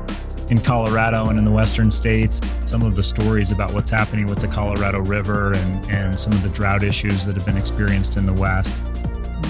in 0.51 0.59
Colorado 0.59 1.29
and 1.29 1.39
in 1.39 1.45
the 1.45 1.51
western 1.51 1.89
states. 1.89 2.41
Some 2.65 2.83
of 2.83 2.95
the 2.95 3.03
stories 3.03 3.51
about 3.51 3.73
what's 3.73 3.89
happening 3.89 4.27
with 4.27 4.39
the 4.39 4.49
Colorado 4.49 4.99
River 4.99 5.53
and, 5.53 5.89
and 5.89 6.19
some 6.19 6.33
of 6.33 6.43
the 6.43 6.49
drought 6.49 6.83
issues 6.83 7.25
that 7.25 7.37
have 7.37 7.45
been 7.45 7.57
experienced 7.57 8.17
in 8.17 8.25
the 8.25 8.33
West. 8.33 8.81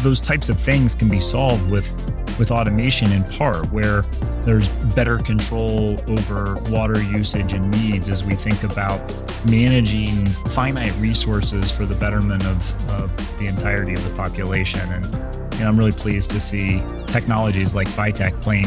Those 0.03 0.21
types 0.21 0.47
of 0.47 0.59
things 0.59 0.93
can 0.93 1.09
be 1.09 1.19
solved 1.19 1.71
with 1.71 1.91
with 2.37 2.51
automation 2.51 3.11
in 3.11 3.23
part, 3.23 3.71
where 3.71 4.01
there's 4.41 4.69
better 4.95 5.17
control 5.17 5.99
over 6.07 6.55
water 6.69 7.01
usage 7.01 7.53
and 7.53 7.69
needs 7.71 8.09
as 8.09 8.23
we 8.23 8.35
think 8.35 8.63
about 8.63 8.99
managing 9.45 10.25
finite 10.49 10.95
resources 10.97 11.71
for 11.71 11.85
the 11.85 11.95
betterment 11.95 12.45
of, 12.45 12.89
of 12.89 13.37
the 13.39 13.47
entirety 13.47 13.93
of 13.93 14.03
the 14.03 14.15
population. 14.15 14.81
And, 14.91 15.31
I'm 15.61 15.77
really 15.77 15.91
pleased 15.91 16.31
to 16.31 16.41
see 16.41 16.81
technologies 17.05 17.75
like 17.75 17.87
Phytech 17.87 18.41
playing 18.41 18.65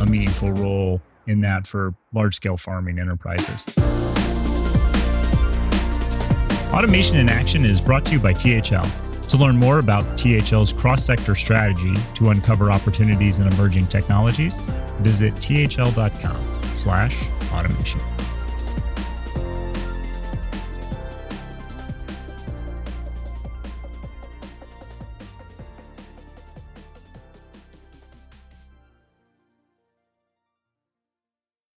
a 0.00 0.06
meaningful 0.06 0.52
role 0.52 1.02
in 1.26 1.40
that 1.40 1.66
for 1.66 1.92
large 2.12 2.36
scale 2.36 2.56
farming 2.56 3.00
enterprises. 3.00 3.66
Automation 6.72 7.16
in 7.16 7.28
Action 7.28 7.64
is 7.64 7.80
brought 7.80 8.04
to 8.06 8.12
you 8.12 8.20
by 8.20 8.32
THL. 8.32 9.05
To 9.28 9.36
learn 9.36 9.56
more 9.56 9.80
about 9.80 10.04
THL's 10.16 10.72
cross 10.72 11.04
sector 11.04 11.34
strategy 11.34 11.94
to 12.14 12.30
uncover 12.30 12.70
opportunities 12.70 13.38
in 13.40 13.48
emerging 13.48 13.88
technologies, 13.88 14.58
visit 15.00 15.34
thl.com 15.34 16.36
slash 16.76 17.28
automation. 17.52 18.00